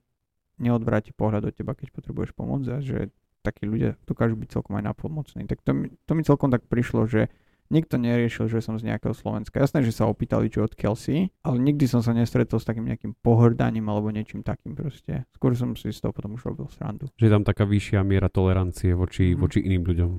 neodvráti 0.59 1.15
pohľad 1.15 1.53
od 1.53 1.55
teba, 1.55 1.79
keď 1.79 1.95
potrebuješ 1.95 2.35
pomoc 2.35 2.67
a 2.67 2.83
že 2.83 3.15
takí 3.47 3.65
ľudia 3.65 3.95
dokážu 4.03 4.35
byť 4.35 4.49
celkom 4.59 4.75
aj 4.83 4.85
napomocní. 4.91 5.47
Tak 5.47 5.63
to, 5.63 5.87
to 5.95 6.13
mi 6.19 6.23
celkom 6.27 6.51
tak 6.51 6.67
prišlo, 6.67 7.07
že 7.07 7.31
Nikto 7.69 8.01
neriešil, 8.01 8.49
že 8.49 8.65
som 8.65 8.81
z 8.81 8.89
nejakého 8.89 9.13
Slovenska. 9.13 9.61
Jasné, 9.61 9.85
že 9.85 9.93
sa 9.93 10.09
opýtali, 10.09 10.49
čo 10.49 10.65
odkiaľ 10.65 10.97
si, 10.97 11.29
ale 11.45 11.61
nikdy 11.61 11.85
som 11.85 12.01
sa 12.01 12.17
nestretol 12.17 12.57
s 12.57 12.65
takým 12.65 12.89
nejakým 12.89 13.13
pohrdaním 13.21 13.93
alebo 13.93 14.09
niečím 14.09 14.41
takým 14.41 14.73
proste. 14.73 15.29
Skôr 15.37 15.53
som 15.53 15.77
si 15.77 15.93
z 15.93 16.01
toho 16.01 16.17
potom 16.17 16.33
už 16.41 16.49
robil 16.49 16.65
srandu. 16.73 17.13
Že 17.21 17.29
je 17.29 17.33
tam 17.37 17.45
taká 17.45 17.69
vyššia 17.69 18.01
miera 18.09 18.33
tolerancie 18.33 18.97
voči, 18.97 19.37
mm. 19.37 19.39
voči 19.39 19.61
iným 19.61 19.85
ľuďom. 19.85 20.11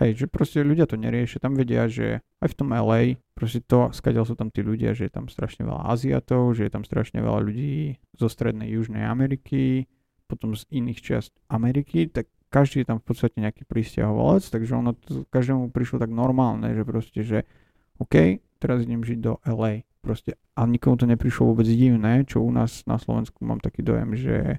Hej, 0.00 0.24
že 0.24 0.26
proste 0.30 0.64
ľudia 0.64 0.88
to 0.88 0.96
neriešia. 0.96 1.42
Tam 1.42 1.52
vedia, 1.52 1.84
že 1.84 2.24
aj 2.40 2.48
v 2.48 2.56
tom 2.56 2.72
LA, 2.72 3.20
proste 3.36 3.60
to, 3.60 3.92
skadiaľ 3.92 4.24
sú 4.24 4.38
tam 4.38 4.48
tí 4.48 4.64
ľudia, 4.64 4.96
že 4.96 5.10
je 5.10 5.12
tam 5.12 5.28
strašne 5.28 5.68
veľa 5.68 5.92
Aziatov, 5.92 6.56
že 6.56 6.64
je 6.64 6.72
tam 6.72 6.86
strašne 6.86 7.20
veľa 7.20 7.40
ľudí 7.44 8.00
zo 8.16 8.30
strednej 8.32 8.72
Južnej 8.72 9.04
Ameriky, 9.04 9.84
potom 10.32 10.56
z 10.56 10.64
iných 10.72 10.98
čiast 11.04 11.36
Ameriky, 11.52 12.08
tak 12.08 12.32
každý 12.52 12.84
je 12.84 12.88
tam 12.92 13.00
v 13.00 13.06
podstate 13.08 13.40
nejaký 13.40 13.64
pristahovalec, 13.64 14.44
takže 14.44 14.76
ono 14.76 14.92
to 14.92 15.24
každému 15.32 15.72
prišlo 15.72 16.04
tak 16.04 16.12
normálne, 16.12 16.68
že 16.76 16.84
proste, 16.84 17.20
že 17.24 17.48
OK, 17.96 18.44
teraz 18.60 18.84
idem 18.84 19.00
žiť 19.00 19.18
do 19.24 19.40
LA. 19.48 19.88
Proste, 20.02 20.36
a 20.58 20.66
nikomu 20.66 20.98
to 20.98 21.06
neprišlo 21.06 21.54
vôbec 21.54 21.64
divné, 21.64 22.26
čo 22.26 22.42
u 22.42 22.50
nás 22.50 22.84
na 22.84 22.98
Slovensku 22.98 23.40
mám 23.46 23.62
taký 23.62 23.86
dojem, 23.86 24.18
že, 24.18 24.58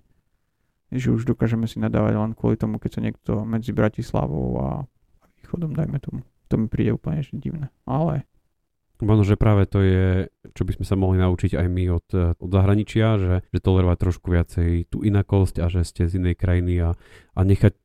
že 0.89 1.11
už 1.11 1.27
dokážeme 1.27 1.67
si 1.67 1.83
nadávať 1.83 2.15
len 2.15 2.31
kvôli 2.33 2.55
tomu, 2.55 2.79
keď 2.79 2.91
sa 2.97 3.01
niekto 3.03 3.31
medzi 3.43 3.75
Bratislavou 3.75 4.47
a 4.63 4.67
východom, 5.43 5.75
dajme 5.75 5.99
tomu. 5.99 6.23
To 6.47 6.55
mi 6.55 6.71
príde 6.71 6.95
úplne 6.95 7.21
divné. 7.35 7.67
Ale 7.83 8.23
Možno, 9.03 9.27
že 9.27 9.35
práve 9.35 9.67
to 9.67 9.83
je, 9.83 10.31
čo 10.55 10.63
by 10.63 10.79
sme 10.79 10.85
sa 10.87 10.95
mohli 10.95 11.19
naučiť 11.19 11.59
aj 11.59 11.67
my 11.67 11.83
od, 11.91 12.07
od 12.39 12.49
zahraničia, 12.49 13.19
že, 13.19 13.33
že 13.51 13.59
tolerovať 13.59 13.97
trošku 13.99 14.31
viacej 14.31 14.87
tú 14.87 15.03
inakosť 15.03 15.59
a 15.59 15.67
že 15.67 15.83
ste 15.83 16.07
z 16.07 16.23
inej 16.23 16.39
krajiny 16.39 16.79
a, 16.79 16.95
a 17.35 17.39
nechať, 17.43 17.75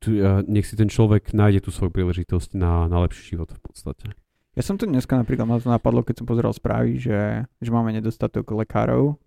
nech 0.46 0.62
si 0.62 0.78
ten 0.78 0.86
človek 0.86 1.34
nájde 1.34 1.66
tú 1.66 1.74
svoju 1.74 1.90
príležitosť 1.90 2.54
na, 2.54 2.86
na 2.86 3.02
lepší 3.02 3.34
život 3.34 3.50
v 3.50 3.60
podstate. 3.66 4.06
Ja 4.54 4.62
som 4.62 4.78
to 4.78 4.86
dneska 4.86 5.18
napríklad, 5.18 5.46
ma 5.46 5.58
to 5.58 5.70
napadlo, 5.70 6.06
keď 6.06 6.22
som 6.22 6.26
pozeral 6.26 6.54
správy, 6.54 6.98
že, 6.98 7.46
že 7.62 7.70
máme 7.70 7.94
nedostatok 7.94 8.46
lekárov 8.54 9.18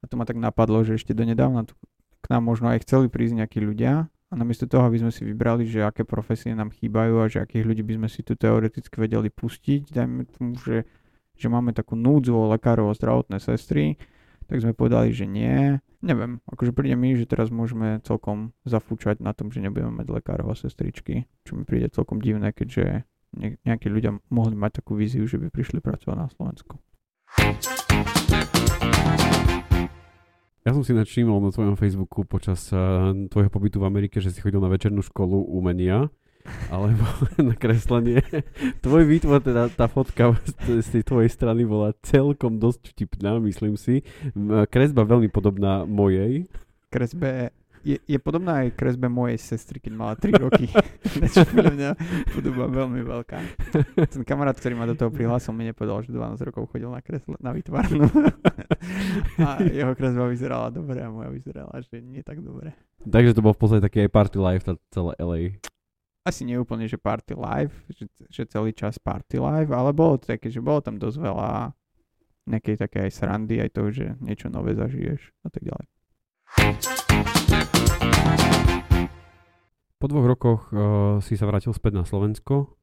a 0.00 0.04
to 0.08 0.16
ma 0.16 0.24
tak 0.24 0.40
napadlo, 0.40 0.80
že 0.84 0.96
ešte 0.96 1.12
donedávna 1.12 1.68
k 2.18 2.26
nám 2.28 2.42
možno 2.44 2.72
aj 2.72 2.84
chceli 2.84 3.08
prísť 3.08 3.44
nejakí 3.44 3.60
ľudia 3.60 4.12
a 4.28 4.34
namiesto 4.36 4.68
toho, 4.68 4.84
aby 4.84 5.00
sme 5.00 5.08
si 5.08 5.24
vybrali, 5.24 5.64
že 5.64 5.80
aké 5.80 6.04
profesie 6.04 6.52
nám 6.52 6.68
chýbajú 6.68 7.24
a 7.24 7.30
že 7.32 7.40
akých 7.40 7.64
ľudí 7.64 7.82
by 7.84 7.94
sme 7.96 8.08
si 8.12 8.20
tu 8.20 8.36
teoreticky 8.36 8.92
vedeli 9.00 9.32
pustiť, 9.32 9.88
dajme 9.88 10.28
tomu, 10.36 10.52
že 10.60 10.84
že 11.38 11.46
máme 11.46 11.70
takú 11.70 11.94
núdzu 11.94 12.34
o 12.34 12.50
lekárov 12.50 12.90
a 12.90 12.98
zdravotné 12.98 13.38
sestry, 13.38 13.94
tak 14.50 14.58
sme 14.64 14.74
povedali, 14.74 15.14
že 15.14 15.24
nie. 15.24 15.78
Neviem, 16.02 16.42
akože 16.50 16.74
príde 16.74 16.98
mi, 16.98 17.14
že 17.14 17.30
teraz 17.30 17.54
môžeme 17.54 18.02
celkom 18.02 18.50
zafúčať 18.66 19.22
na 19.22 19.30
tom, 19.30 19.54
že 19.54 19.62
nebudeme 19.62 20.02
mať 20.02 20.06
lekárov 20.10 20.50
a 20.50 20.58
sestričky, 20.58 21.30
čo 21.46 21.54
mi 21.54 21.62
príde 21.62 21.94
celkom 21.94 22.18
divné, 22.18 22.50
keďže 22.50 23.06
nejakí 23.38 23.86
ľudia 23.92 24.16
mohli 24.32 24.56
mať 24.56 24.82
takú 24.82 24.96
víziu, 24.96 25.22
že 25.28 25.38
by 25.38 25.52
prišli 25.52 25.78
pracovať 25.78 26.16
na 26.16 26.28
Slovensku. 26.32 26.80
Ja 30.66 30.76
som 30.76 30.84
si 30.84 30.92
načímal 30.92 31.40
na 31.40 31.48
tvojom 31.48 31.80
Facebooku 31.80 32.28
počas 32.28 32.68
uh, 32.76 33.16
tvojho 33.32 33.48
pobytu 33.48 33.80
v 33.80 33.88
Amerike, 33.88 34.20
že 34.20 34.28
si 34.28 34.44
chodil 34.44 34.60
na 34.60 34.68
večernú 34.68 35.00
školu 35.00 35.48
umenia 35.48 36.12
alebo 36.68 37.04
na 37.48 37.54
kreslenie. 37.54 38.22
Tvoj 38.84 39.04
výtvor, 39.06 39.40
teda 39.42 39.72
tá 39.72 39.86
fotka 39.88 40.36
z 40.64 40.88
tej 40.88 41.02
tvojej 41.04 41.30
strany 41.32 41.64
bola 41.64 41.96
celkom 42.04 42.60
dosť 42.60 42.94
vtipná, 42.94 43.40
myslím 43.42 43.78
si. 43.78 44.04
Kresba 44.68 45.04
veľmi 45.04 45.28
podobná 45.32 45.84
mojej. 45.88 46.44
Kresbe 46.88 47.52
je, 47.88 47.96
je 48.04 48.18
podobná 48.18 48.66
aj 48.66 48.74
kresbe 48.74 49.06
mojej 49.08 49.38
sestry, 49.38 49.80
keď 49.80 49.92
mala 49.94 50.14
3 50.18 50.34
roky. 50.44 50.66
Čo 51.34 51.46
podľa 51.48 51.72
mňa 51.72 51.90
podoba 52.34 52.64
veľmi 52.68 53.00
veľká. 53.00 53.38
Ten 54.12 54.22
kamarát, 54.28 54.56
ktorý 54.58 54.74
ma 54.76 54.84
do 54.84 54.98
toho 54.98 55.08
prihlásil, 55.08 55.54
mi 55.54 55.68
nepovedal, 55.68 56.04
že 56.04 56.12
12 56.12 56.48
rokov 56.52 56.68
chodil 56.74 56.90
na 56.90 57.00
kresle, 57.00 57.38
na 57.38 57.54
výtvarnú. 57.54 58.06
a 59.46 59.62
jeho 59.64 59.92
kresba 59.94 60.28
vyzerala 60.28 60.68
dobre 60.68 61.00
a 61.00 61.08
moja 61.08 61.30
vyzerala, 61.32 61.72
že 61.80 62.02
nie 62.02 62.20
tak 62.20 62.42
dobre. 62.42 62.74
Takže 63.08 63.32
to 63.32 63.44
bol 63.44 63.54
v 63.54 63.60
podstate 63.62 63.82
taký 63.84 64.04
aj 64.04 64.10
party 64.10 64.36
life, 64.36 64.64
tá 64.66 64.74
celé 64.90 65.12
LA. 65.16 65.40
Asi 66.28 66.44
nie 66.44 66.60
úplne, 66.60 66.84
že 66.84 67.00
party 67.00 67.32
live, 67.32 67.72
že, 67.88 68.04
že 68.28 68.44
celý 68.44 68.76
čas 68.76 69.00
party 69.00 69.40
live, 69.40 69.72
ale 69.72 69.96
bolo 69.96 70.20
to 70.20 70.28
také, 70.28 70.52
že 70.52 70.60
bolo 70.60 70.84
tam 70.84 71.00
dosť 71.00 71.24
veľa 71.24 71.72
nejakej 72.44 72.76
také 72.84 73.08
aj 73.08 73.16
srandy, 73.16 73.56
aj 73.64 73.72
to, 73.72 73.88
že 73.88 74.12
niečo 74.20 74.52
nové 74.52 74.76
zažiješ 74.76 75.24
a 75.40 75.48
tak 75.48 75.64
ďalej. 75.64 75.86
Po 79.96 80.04
dvoch 80.04 80.26
rokoch 80.28 80.68
uh, 80.68 81.16
si 81.24 81.32
sa 81.40 81.48
vrátil 81.48 81.72
späť 81.72 81.96
na 81.96 82.04
Slovensko. 82.04 82.76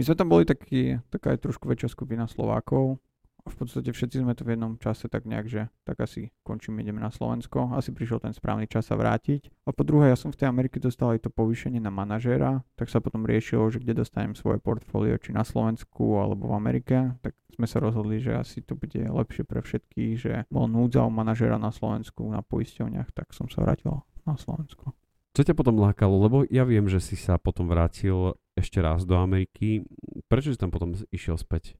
My 0.00 0.08
sme 0.08 0.16
tam 0.16 0.32
boli 0.32 0.48
taký, 0.48 0.96
taká 1.12 1.36
aj 1.36 1.44
trošku 1.44 1.68
väčšia 1.68 1.92
skupina 1.92 2.24
Slovákov. 2.24 2.96
V 3.42 3.54
podstate 3.58 3.90
všetci 3.90 4.22
sme 4.22 4.38
to 4.38 4.46
v 4.46 4.54
jednom 4.54 4.78
čase 4.78 5.10
tak 5.10 5.26
nejak, 5.26 5.46
že 5.50 5.66
tak 5.82 5.98
asi 5.98 6.30
končíme, 6.46 6.78
ideme 6.78 7.02
na 7.02 7.10
Slovensko. 7.10 7.74
Asi 7.74 7.90
prišiel 7.90 8.22
ten 8.22 8.30
správny 8.30 8.70
čas 8.70 8.86
sa 8.86 8.94
vrátiť. 8.94 9.50
A 9.66 9.74
po 9.74 9.82
druhé, 9.82 10.14
ja 10.14 10.18
som 10.18 10.30
v 10.30 10.38
tej 10.38 10.50
Amerike 10.50 10.78
dostal 10.78 11.14
aj 11.14 11.26
to 11.26 11.30
povýšenie 11.30 11.82
na 11.82 11.90
manažéra, 11.90 12.62
tak 12.78 12.86
sa 12.86 13.02
potom 13.02 13.26
riešilo, 13.26 13.66
že 13.70 13.82
kde 13.82 14.02
dostanem 14.02 14.38
svoje 14.38 14.62
portfólio, 14.62 15.18
či 15.18 15.34
na 15.34 15.42
Slovensku 15.42 16.22
alebo 16.22 16.54
v 16.54 16.58
Amerike. 16.58 17.18
Tak 17.18 17.34
sme 17.58 17.66
sa 17.66 17.82
rozhodli, 17.82 18.22
že 18.22 18.38
asi 18.38 18.62
to 18.62 18.78
bude 18.78 18.94
lepšie 18.94 19.42
pre 19.42 19.58
všetkých, 19.58 20.12
že 20.18 20.32
bol 20.46 20.70
núdza 20.70 21.02
o 21.02 21.10
manažéra 21.10 21.58
na 21.58 21.74
Slovensku 21.74 22.22
na 22.30 22.46
poisťovniach, 22.46 23.10
tak 23.10 23.34
som 23.34 23.50
sa 23.50 23.66
vrátil 23.66 24.06
na 24.22 24.38
Slovensku. 24.38 24.94
Čo 25.32 25.42
ťa 25.48 25.56
potom 25.56 25.80
lákalo? 25.80 26.14
Lebo 26.20 26.36
ja 26.46 26.62
viem, 26.62 26.86
že 26.86 27.00
si 27.00 27.16
sa 27.16 27.40
potom 27.40 27.64
vrátil 27.66 28.36
ešte 28.52 28.84
raz 28.84 29.08
do 29.08 29.16
Ameriky. 29.16 29.80
Prečo 30.28 30.52
si 30.52 30.60
tam 30.60 30.68
potom 30.68 30.92
išiel 31.08 31.40
späť? 31.40 31.74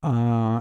A 0.00 0.12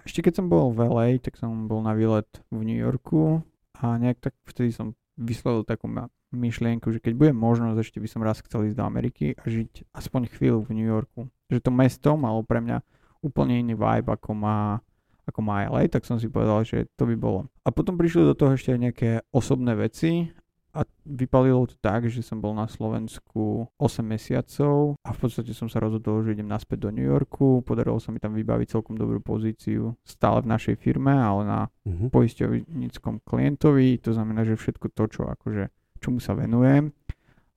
ešte 0.04 0.20
keď 0.20 0.44
som 0.44 0.52
bol 0.52 0.76
v 0.76 0.84
LA, 0.84 1.08
tak 1.24 1.40
som 1.40 1.72
bol 1.72 1.80
na 1.80 1.96
výlet 1.96 2.28
v 2.52 2.60
New 2.68 2.76
Yorku 2.76 3.40
a 3.80 3.96
nejak 3.96 4.20
tak 4.20 4.36
vtedy 4.44 4.76
som 4.76 5.00
vyslovil 5.16 5.64
takú 5.64 5.88
myšlienku, 6.36 6.92
že 6.92 7.00
keď 7.00 7.14
bude 7.16 7.32
možnosť, 7.32 7.80
ešte 7.80 7.98
by 8.04 8.08
som 8.12 8.22
raz 8.22 8.44
chcel 8.44 8.68
ísť 8.68 8.78
do 8.78 8.86
Ameriky 8.86 9.36
a 9.40 9.44
žiť 9.48 9.96
aspoň 9.96 10.28
chvíľu 10.36 10.68
v 10.68 10.76
New 10.76 10.88
Yorku. 10.88 11.32
Že 11.48 11.60
to 11.64 11.72
mesto 11.72 12.10
malo 12.20 12.44
pre 12.44 12.60
mňa 12.60 12.84
úplne 13.24 13.60
iný 13.60 13.76
vibe, 13.76 14.12
ako 14.12 14.32
má, 14.36 14.80
ako 15.28 15.40
má 15.40 15.68
LA, 15.68 15.88
tak 15.88 16.04
som 16.04 16.20
si 16.20 16.28
povedal, 16.32 16.64
že 16.68 16.88
to 16.96 17.08
by 17.08 17.16
bolo. 17.16 17.48
A 17.64 17.72
potom 17.72 17.96
prišli 17.96 18.28
do 18.28 18.36
toho 18.36 18.56
ešte 18.56 18.76
nejaké 18.76 19.24
osobné 19.32 19.76
veci 19.76 20.32
a 20.70 20.86
vypalilo 21.02 21.66
to 21.66 21.74
tak, 21.82 22.06
že 22.06 22.22
som 22.22 22.38
bol 22.38 22.54
na 22.54 22.70
Slovensku 22.70 23.66
8 23.82 24.06
mesiacov 24.06 24.94
a 25.02 25.10
v 25.10 25.18
podstate 25.18 25.50
som 25.58 25.66
sa 25.66 25.82
rozhodol, 25.82 26.22
že 26.22 26.38
idem 26.38 26.46
naspäť 26.46 26.86
do 26.86 26.90
New 26.94 27.06
Yorku. 27.06 27.66
Podarilo 27.66 27.98
sa 27.98 28.14
mi 28.14 28.22
tam 28.22 28.38
vybaviť 28.38 28.78
celkom 28.78 28.94
dobrú 28.94 29.18
pozíciu 29.18 29.98
stále 30.06 30.46
v 30.46 30.52
našej 30.54 30.76
firme, 30.78 31.10
ale 31.10 31.42
na 31.42 31.60
uh-huh. 31.66 32.14
poisťovníckom 32.14 33.26
klientovi. 33.26 33.98
To 34.06 34.14
znamená, 34.14 34.46
že 34.46 34.62
všetko 34.62 34.94
to, 34.94 35.04
čo 35.10 35.22
akože, 35.26 35.74
čomu 35.98 36.22
sa 36.22 36.38
venujem. 36.38 36.94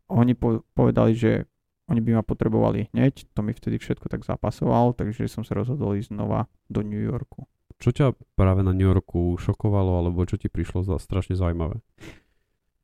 Oni 0.08 0.32
po- 0.32 0.64
povedali, 0.72 1.12
že 1.12 1.44
oni 1.92 2.00
by 2.00 2.16
ma 2.16 2.22
potrebovali 2.24 2.88
hneď, 2.96 3.28
to 3.36 3.40
mi 3.44 3.52
vtedy 3.52 3.76
všetko 3.76 4.08
tak 4.08 4.24
zapasoval, 4.24 4.96
takže 4.96 5.28
som 5.28 5.44
sa 5.44 5.52
rozhodol 5.52 6.00
ísť 6.00 6.16
znova 6.16 6.48
do 6.72 6.80
New 6.80 7.00
Yorku. 7.00 7.44
Čo 7.82 7.90
ťa 7.90 8.06
práve 8.38 8.62
na 8.62 8.70
New 8.70 8.86
Yorku 8.86 9.34
šokovalo, 9.36 10.00
alebo 10.00 10.22
čo 10.22 10.38
ti 10.38 10.46
prišlo 10.46 10.86
za 10.86 10.96
strašne 11.02 11.34
zaujímavé? 11.34 11.82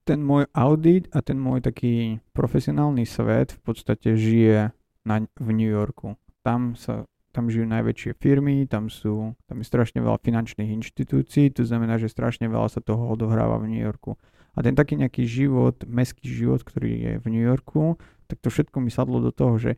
Ten 0.08 0.24
môj 0.24 0.48
audit 0.56 1.12
a 1.12 1.20
ten 1.20 1.36
môj 1.36 1.60
taký 1.60 2.24
profesionálny 2.32 3.04
svet 3.04 3.52
v 3.52 3.60
podstate 3.60 4.16
žije 4.16 4.72
na, 5.04 5.16
v 5.36 5.48
New 5.52 5.68
Yorku. 5.68 6.16
Tam 6.40 6.72
sa 6.72 7.04
tam 7.36 7.52
žijú 7.52 7.68
najväčšie 7.68 8.16
firmy, 8.16 8.64
tam 8.64 8.88
sú, 8.88 9.36
tam 9.44 9.60
je 9.60 9.66
strašne 9.68 10.00
veľa 10.00 10.16
finančných 10.24 10.72
inštitúcií, 10.80 11.52
to 11.52 11.62
znamená, 11.62 12.00
že 12.00 12.08
strašne 12.08 12.48
veľa 12.48 12.72
sa 12.72 12.80
toho 12.80 13.04
odohráva 13.12 13.60
v 13.60 13.76
New 13.76 13.84
Yorku. 13.84 14.16
A 14.56 14.64
ten 14.64 14.74
taký 14.74 14.96
nejaký 14.98 15.28
život, 15.28 15.84
meský 15.86 16.26
život, 16.26 16.64
ktorý 16.64 16.90
je 16.98 17.12
v 17.20 17.26
New 17.30 17.44
Yorku, 17.44 18.00
tak 18.26 18.40
to 18.42 18.48
všetko 18.48 18.80
mi 18.80 18.90
sadlo 18.90 19.20
do 19.22 19.30
toho, 19.30 19.54
že 19.60 19.76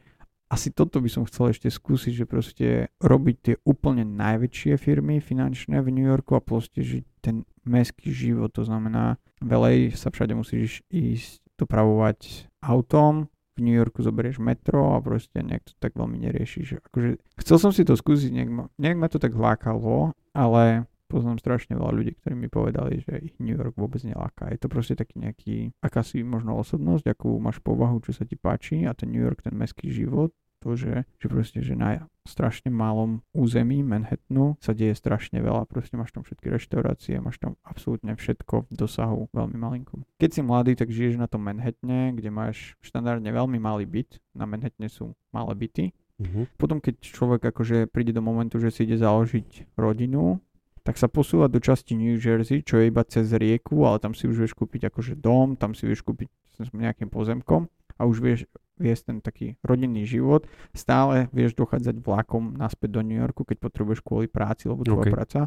asi 0.51 0.75
toto 0.75 0.99
by 0.99 1.07
som 1.07 1.23
chcel 1.31 1.55
ešte 1.55 1.71
skúsiť, 1.71 2.13
že 2.13 2.27
proste 2.27 2.69
robiť 2.99 3.37
tie 3.39 3.55
úplne 3.63 4.03
najväčšie 4.03 4.75
firmy 4.77 5.23
finančné 5.23 5.79
v 5.79 5.95
New 5.95 6.07
Yorku 6.11 6.35
a 6.35 6.43
proste 6.43 6.83
žiť 6.83 7.05
ten 7.23 7.47
meský 7.63 8.11
život, 8.11 8.51
to 8.51 8.67
znamená 8.67 9.17
Velej 9.41 9.97
sa 9.97 10.13
všade 10.13 10.37
musíš 10.37 10.85
ísť 10.93 11.41
dopravovať 11.57 12.51
autom, 12.61 13.33
v 13.61 13.69
New 13.69 13.77
Yorku 13.77 14.01
zoberieš 14.01 14.41
metro 14.41 14.97
a 14.97 15.05
proste 15.05 15.45
nejak 15.45 15.69
to 15.69 15.73
tak 15.77 15.93
veľmi 15.93 16.17
neriešiš. 16.17 16.81
Akože, 16.81 17.21
chcel 17.45 17.57
som 17.61 17.71
si 17.77 17.85
to 17.85 17.93
skúsiť, 17.93 18.33
nejak 18.33 18.51
ma, 18.51 18.65
nejak 18.81 18.97
ma 18.97 19.09
to 19.13 19.21
tak 19.21 19.37
lákalo, 19.37 20.17
ale 20.33 20.89
poznám 21.11 21.43
strašne 21.43 21.75
veľa 21.75 21.91
ľudí, 21.91 22.15
ktorí 22.23 22.39
mi 22.39 22.47
povedali, 22.47 23.03
že 23.03 23.19
ich 23.19 23.35
New 23.43 23.59
York 23.59 23.75
vôbec 23.75 23.99
neláka. 24.07 24.47
Je 24.55 24.63
to 24.63 24.71
proste 24.71 24.95
taký 24.95 25.19
nejaký, 25.19 25.75
akási 25.83 26.23
možno 26.23 26.55
osobnosť, 26.63 27.11
akú 27.11 27.35
máš 27.43 27.59
povahu, 27.59 27.99
čo 28.07 28.15
sa 28.15 28.23
ti 28.23 28.39
páči 28.39 28.87
a 28.87 28.95
ten 28.95 29.11
New 29.11 29.21
York, 29.21 29.43
ten 29.43 29.59
meský 29.59 29.91
život, 29.91 30.31
to, 30.61 30.77
že, 30.77 31.09
že 31.17 31.27
proste, 31.27 31.65
že 31.65 31.73
na 31.73 32.05
strašne 32.29 32.69
malom 32.69 33.25
území 33.33 33.81
Manhattanu 33.81 34.61
sa 34.61 34.77
deje 34.77 34.93
strašne 34.93 35.41
veľa. 35.41 35.65
Proste 35.65 35.97
máš 35.97 36.13
tam 36.13 36.23
všetky 36.23 36.53
reštaurácie, 36.53 37.17
máš 37.17 37.41
tam 37.41 37.57
absolútne 37.65 38.13
všetko 38.13 38.69
v 38.69 38.75
dosahu 38.77 39.33
veľmi 39.33 39.57
malinkom. 39.57 40.05
Keď 40.21 40.31
si 40.31 40.41
mladý, 40.45 40.77
tak 40.77 40.93
žiješ 40.93 41.17
na 41.17 41.27
tom 41.27 41.49
Manhattane, 41.49 42.13
kde 42.13 42.29
máš 42.29 42.77
štandardne 42.85 43.33
veľmi 43.33 43.57
malý 43.57 43.89
byt. 43.89 44.21
Na 44.37 44.45
Manhattane 44.45 44.93
sú 44.93 45.17
malé 45.33 45.57
byty. 45.57 45.85
Uh-huh. 46.21 46.45
Potom, 46.61 46.85
keď 46.85 47.01
človek 47.01 47.41
akože 47.57 47.89
príde 47.89 48.13
do 48.13 48.21
momentu, 48.21 48.61
že 48.61 48.69
si 48.69 48.85
ide 48.85 49.01
založiť 49.01 49.73
rodinu, 49.81 50.37
tak 50.81 50.97
sa 50.97 51.07
posúva 51.07 51.47
do 51.47 51.61
časti 51.61 51.93
New 51.93 52.17
Jersey, 52.17 52.65
čo 52.65 52.81
je 52.81 52.89
iba 52.89 53.05
cez 53.05 53.31
rieku, 53.37 53.85
ale 53.85 54.01
tam 54.01 54.17
si 54.17 54.25
už 54.25 54.47
vieš 54.47 54.53
kúpiť 54.57 54.89
akože 54.89 55.17
dom, 55.21 55.55
tam 55.55 55.77
si 55.77 55.85
vieš 55.85 56.01
kúpiť 56.05 56.29
nejakým 56.73 57.09
pozemkom 57.09 57.69
a 57.97 58.03
už 58.05 58.21
vieš 58.21 58.41
viesť 58.81 59.13
ten 59.13 59.19
taký 59.21 59.47
rodinný 59.61 60.09
život. 60.09 60.49
Stále 60.73 61.29
vieš 61.37 61.53
dochádzať 61.53 62.01
vlakom 62.01 62.57
naspäť 62.57 62.97
do 62.97 63.01
New 63.05 63.21
Yorku, 63.21 63.45
keď 63.45 63.61
potrebuješ 63.61 64.01
kvôli 64.01 64.27
práci, 64.29 64.73
lebo 64.73 64.85
tvoja 64.85 65.05
okay. 65.05 65.13
práca. 65.13 65.41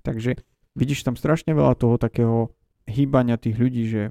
Takže 0.00 0.40
vidíš 0.72 1.04
tam 1.04 1.20
strašne 1.20 1.52
veľa 1.52 1.76
toho 1.76 2.00
takého 2.00 2.52
hýbania 2.88 3.36
tých 3.36 3.60
ľudí, 3.60 3.84
že 3.84 4.08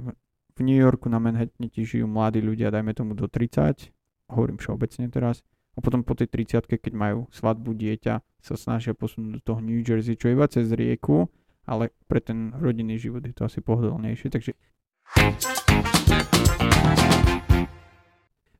v 0.57 0.59
New 0.61 0.77
Yorku 0.77 1.09
na 1.09 1.17
Manhattane 1.17 1.69
ti 1.69 1.85
žijú 1.85 2.05
mladí 2.05 2.41
ľudia, 2.41 2.69
dajme 2.69 2.93
tomu 2.93 3.17
do 3.17 3.25
30, 3.25 3.93
hovorím 4.33 4.57
všeobecne 4.61 5.09
teraz, 5.09 5.41
a 5.77 5.81
potom 5.81 6.01
po 6.01 6.17
tej 6.17 6.29
30 6.29 6.65
keď 6.65 6.93
majú 6.93 7.29
svadbu 7.29 7.77
dieťa, 7.77 8.36
sa 8.47 8.55
snažia 8.55 8.95
posunúť 8.95 9.39
do 9.39 9.41
toho 9.43 9.59
New 9.59 9.83
Jersey, 9.83 10.15
čo 10.15 10.31
iba 10.31 10.47
cez 10.47 10.71
rieku, 10.71 11.27
ale 11.67 11.91
pre 12.07 12.23
ten 12.23 12.55
rodinný 12.55 12.95
život 12.95 13.19
je 13.27 13.35
to 13.35 13.43
asi 13.43 13.59
pohodlnejšie. 13.59 14.31
Takže 14.31 14.55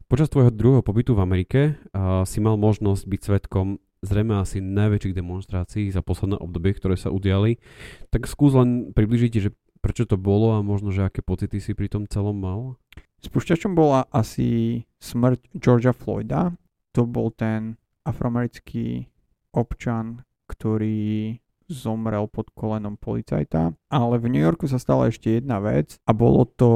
Počas 0.07 0.31
tvojho 0.31 0.51
druhého 0.51 0.83
pobytu 0.83 1.15
v 1.15 1.23
Amerike 1.23 1.59
uh, 1.91 2.23
si 2.23 2.39
mal 2.39 2.55
možnosť 2.55 3.03
byť 3.07 3.21
svetkom 3.23 3.79
zrejme 4.03 4.39
asi 4.39 4.63
najväčších 4.63 5.15
demonstrácií 5.17 5.89
za 5.89 6.05
posledné 6.05 6.37
obdobie, 6.39 6.77
ktoré 6.77 6.95
sa 6.95 7.09
udiali. 7.09 7.57
Tak 8.13 8.29
skús 8.29 8.53
len 8.53 8.93
približiť, 8.93 9.33
že 9.41 9.49
prečo 9.81 10.05
to 10.05 10.15
bolo 10.15 10.55
a 10.55 10.65
možno, 10.65 10.93
že 10.93 11.05
aké 11.05 11.25
pocity 11.25 11.57
si 11.59 11.73
pri 11.73 11.89
tom 11.89 12.05
celom 12.05 12.37
mal? 12.37 12.59
Spúšťačom 13.25 13.73
bola 13.73 14.05
asi 14.13 14.83
smrť 15.01 15.57
Georgia 15.57 15.91
Floyda. 15.91 16.53
To 16.93 17.09
bol 17.09 17.33
ten 17.33 17.75
afroamerický 18.05 19.09
občan, 19.57 20.21
ktorý 20.45 21.35
zomrel 21.67 22.29
pod 22.29 22.53
kolenom 22.53 22.95
policajta. 22.95 23.73
Ale 23.89 24.15
v 24.21 24.29
New 24.31 24.43
Yorku 24.45 24.69
sa 24.69 24.79
stala 24.79 25.09
ešte 25.09 25.41
jedna 25.41 25.59
vec 25.59 25.99
a 26.07 26.15
bolo 26.15 26.45
to 26.47 26.71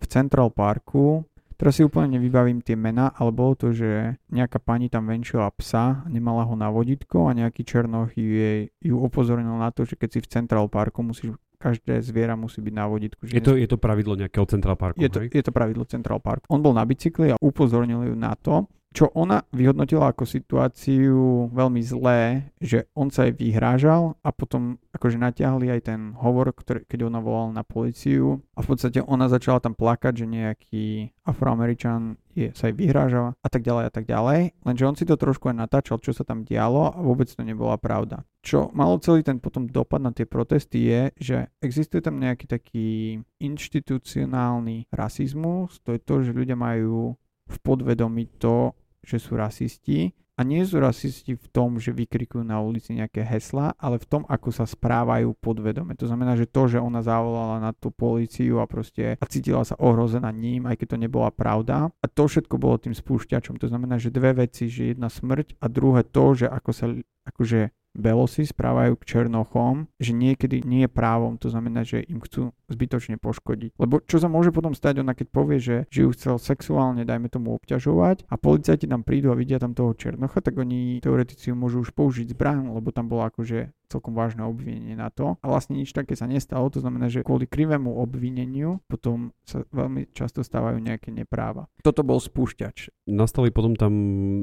v 0.00 0.04
Central 0.08 0.54
Parku 0.54 1.26
Teraz 1.54 1.78
si 1.78 1.86
úplne 1.86 2.18
nevybavím 2.18 2.58
tie 2.66 2.74
mená, 2.74 3.14
ale 3.14 3.30
bolo 3.30 3.54
to, 3.54 3.70
že 3.70 4.18
nejaká 4.34 4.58
pani 4.58 4.90
tam 4.90 5.06
venčila 5.06 5.46
psa, 5.54 6.02
nemala 6.10 6.42
ho 6.42 6.58
na 6.58 6.66
vodítko 6.66 7.30
a 7.30 7.36
nejaký 7.36 7.62
černoch 7.62 8.10
ju, 8.18 8.26
jej, 8.26 8.60
ju 8.82 8.98
upozornil 8.98 9.54
na 9.54 9.70
to, 9.70 9.86
že 9.86 9.94
keď 9.94 10.08
si 10.10 10.20
v 10.20 10.28
Central 10.28 10.66
Parku 10.66 11.06
musíš 11.06 11.38
každé 11.62 11.96
zviera 12.04 12.36
musí 12.36 12.60
byť 12.60 12.74
na 12.76 12.84
vodítku. 12.84 13.24
Že 13.24 13.32
je, 13.32 13.40
to, 13.40 13.52
je 13.56 13.68
to 13.70 13.78
pravidlo 13.80 14.18
nejakého 14.18 14.44
Central 14.44 14.76
Parku, 14.76 15.00
je 15.00 15.08
to, 15.08 15.24
je 15.24 15.40
to 15.40 15.52
pravidlo 15.54 15.86
Central 15.88 16.20
Parku. 16.20 16.44
On 16.50 16.60
bol 16.60 16.76
na 16.76 16.84
bicykli 16.84 17.32
a 17.32 17.40
upozornil 17.40 18.12
ju 18.12 18.14
na 18.18 18.36
to, 18.36 18.68
čo 18.94 19.10
ona 19.10 19.42
vyhodnotila 19.50 20.14
ako 20.14 20.22
situáciu 20.22 21.50
veľmi 21.50 21.82
zlé, 21.82 22.46
že 22.62 22.86
on 22.94 23.10
sa 23.10 23.26
jej 23.26 23.34
vyhrážal 23.34 24.14
a 24.22 24.30
potom 24.30 24.78
akože 24.94 25.18
natiahli 25.18 25.66
aj 25.74 25.80
ten 25.90 26.00
hovor, 26.14 26.54
ktorý, 26.54 26.86
keď 26.86 27.10
ona 27.10 27.18
volala 27.18 27.50
na 27.50 27.66
policiu 27.66 28.38
a 28.54 28.62
v 28.62 28.70
podstate 28.70 29.02
ona 29.02 29.26
začala 29.26 29.58
tam 29.58 29.74
plakať, 29.74 30.22
že 30.22 30.26
nejaký 30.30 30.86
afroameričan 31.26 32.14
je, 32.38 32.54
sa 32.54 32.70
jej 32.70 32.76
vyhrážal 32.78 33.34
a 33.34 33.48
tak 33.50 33.66
ďalej 33.66 33.84
a 33.90 33.92
tak 33.92 34.06
ďalej. 34.06 34.54
Lenže 34.62 34.86
on 34.86 34.94
si 34.94 35.02
to 35.02 35.18
trošku 35.18 35.50
aj 35.50 35.58
natáčal, 35.58 35.98
čo 35.98 36.14
sa 36.14 36.22
tam 36.22 36.46
dialo 36.46 36.94
a 36.94 36.98
vôbec 37.02 37.26
to 37.26 37.42
nebola 37.42 37.74
pravda. 37.74 38.22
Čo 38.46 38.70
malo 38.70 39.02
celý 39.02 39.26
ten 39.26 39.42
potom 39.42 39.66
dopad 39.66 39.98
na 39.98 40.14
tie 40.14 40.22
protesty 40.22 40.86
je, 40.86 41.02
že 41.18 41.36
existuje 41.58 41.98
tam 41.98 42.22
nejaký 42.22 42.46
taký 42.46 43.18
inštitucionálny 43.42 44.86
rasizmus, 44.94 45.82
to 45.82 45.98
je 45.98 46.00
to, 46.00 46.14
že 46.22 46.30
ľudia 46.30 46.54
majú 46.54 47.18
v 47.44 47.56
podvedomí 47.60 48.30
to, 48.40 48.72
že 49.04 49.20
sú 49.20 49.36
rasisti 49.36 50.16
a 50.34 50.42
nie 50.42 50.66
sú 50.66 50.82
rasisti 50.82 51.38
v 51.38 51.46
tom, 51.54 51.78
že 51.78 51.94
vykrikujú 51.94 52.42
na 52.42 52.58
ulici 52.58 52.90
nejaké 52.90 53.22
hesla, 53.22 53.70
ale 53.78 54.02
v 54.02 54.06
tom, 54.10 54.22
ako 54.26 54.50
sa 54.50 54.66
správajú 54.66 55.30
podvedome. 55.38 55.94
To 55.94 56.10
znamená, 56.10 56.34
že 56.34 56.50
to, 56.50 56.66
že 56.66 56.82
ona 56.82 57.06
zavolala 57.06 57.62
na 57.62 57.70
tú 57.70 57.94
policiu 57.94 58.58
a 58.58 58.66
proste 58.66 59.14
a 59.14 59.24
cítila 59.30 59.62
sa 59.62 59.78
ohrozená 59.78 60.34
ním, 60.34 60.66
aj 60.66 60.82
keď 60.82 60.86
to 60.90 60.98
nebola 60.98 61.30
pravda. 61.30 61.86
A 62.02 62.06
to 62.10 62.26
všetko 62.26 62.58
bolo 62.58 62.82
tým 62.82 62.98
spúšťačom. 62.98 63.62
To 63.62 63.70
znamená, 63.70 64.02
že 64.02 64.10
dve 64.10 64.34
veci, 64.34 64.66
že 64.66 64.90
jedna 64.90 65.06
smrť 65.06 65.54
a 65.62 65.70
druhé 65.70 66.02
to, 66.02 66.34
že 66.34 66.46
ako 66.50 66.70
sa 66.74 66.90
akože 67.30 67.70
belosi 67.94 68.44
správajú 68.44 68.98
k 68.98 69.08
černochom, 69.08 69.86
že 70.02 70.12
niekedy 70.12 70.66
nie 70.66 70.84
je 70.84 70.90
právom, 70.90 71.38
to 71.38 71.48
znamená, 71.48 71.86
že 71.86 72.02
im 72.04 72.18
chcú 72.20 72.50
zbytočne 72.66 73.16
poškodiť. 73.22 73.78
Lebo 73.78 74.02
čo 74.02 74.18
sa 74.18 74.26
môže 74.26 74.50
potom 74.50 74.74
stať, 74.74 75.00
ona 75.00 75.14
keď 75.14 75.26
povie, 75.30 75.58
že, 75.62 75.86
že 75.88 76.04
ju 76.04 76.10
chcel 76.12 76.36
sexuálne, 76.42 77.06
dajme 77.06 77.30
tomu, 77.30 77.54
obťažovať 77.54 78.26
a 78.26 78.34
policajti 78.34 78.90
tam 78.90 79.06
prídu 79.06 79.30
a 79.30 79.38
vidia 79.38 79.62
tam 79.62 79.72
toho 79.72 79.94
černocha, 79.94 80.42
tak 80.42 80.58
oni 80.58 80.98
teoreticky 80.98 81.54
môžu 81.54 81.86
už 81.86 81.94
použiť 81.94 82.34
zbraň, 82.34 82.74
lebo 82.74 82.90
tam 82.90 83.06
bolo 83.06 83.24
akože 83.30 83.70
celkom 83.94 84.18
vážne 84.18 84.42
obvinenie 84.42 84.98
na 84.98 85.14
to. 85.14 85.38
A 85.38 85.46
vlastne 85.46 85.78
nič 85.78 85.94
také 85.94 86.18
sa 86.18 86.26
nestalo, 86.26 86.66
to 86.68 86.82
znamená, 86.82 87.06
že 87.06 87.22
kvôli 87.22 87.46
krivému 87.46 87.94
obvineniu 87.94 88.82
potom 88.90 89.30
sa 89.46 89.62
veľmi 89.70 90.10
často 90.10 90.42
stávajú 90.42 90.82
nejaké 90.82 91.14
nepráva. 91.14 91.70
Toto 91.86 92.02
bol 92.02 92.18
spúšťač. 92.18 92.90
Nastali 93.04 93.52
potom 93.52 93.76
tam 93.76 93.92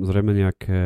zrejme 0.06 0.38
nejaké 0.38 0.82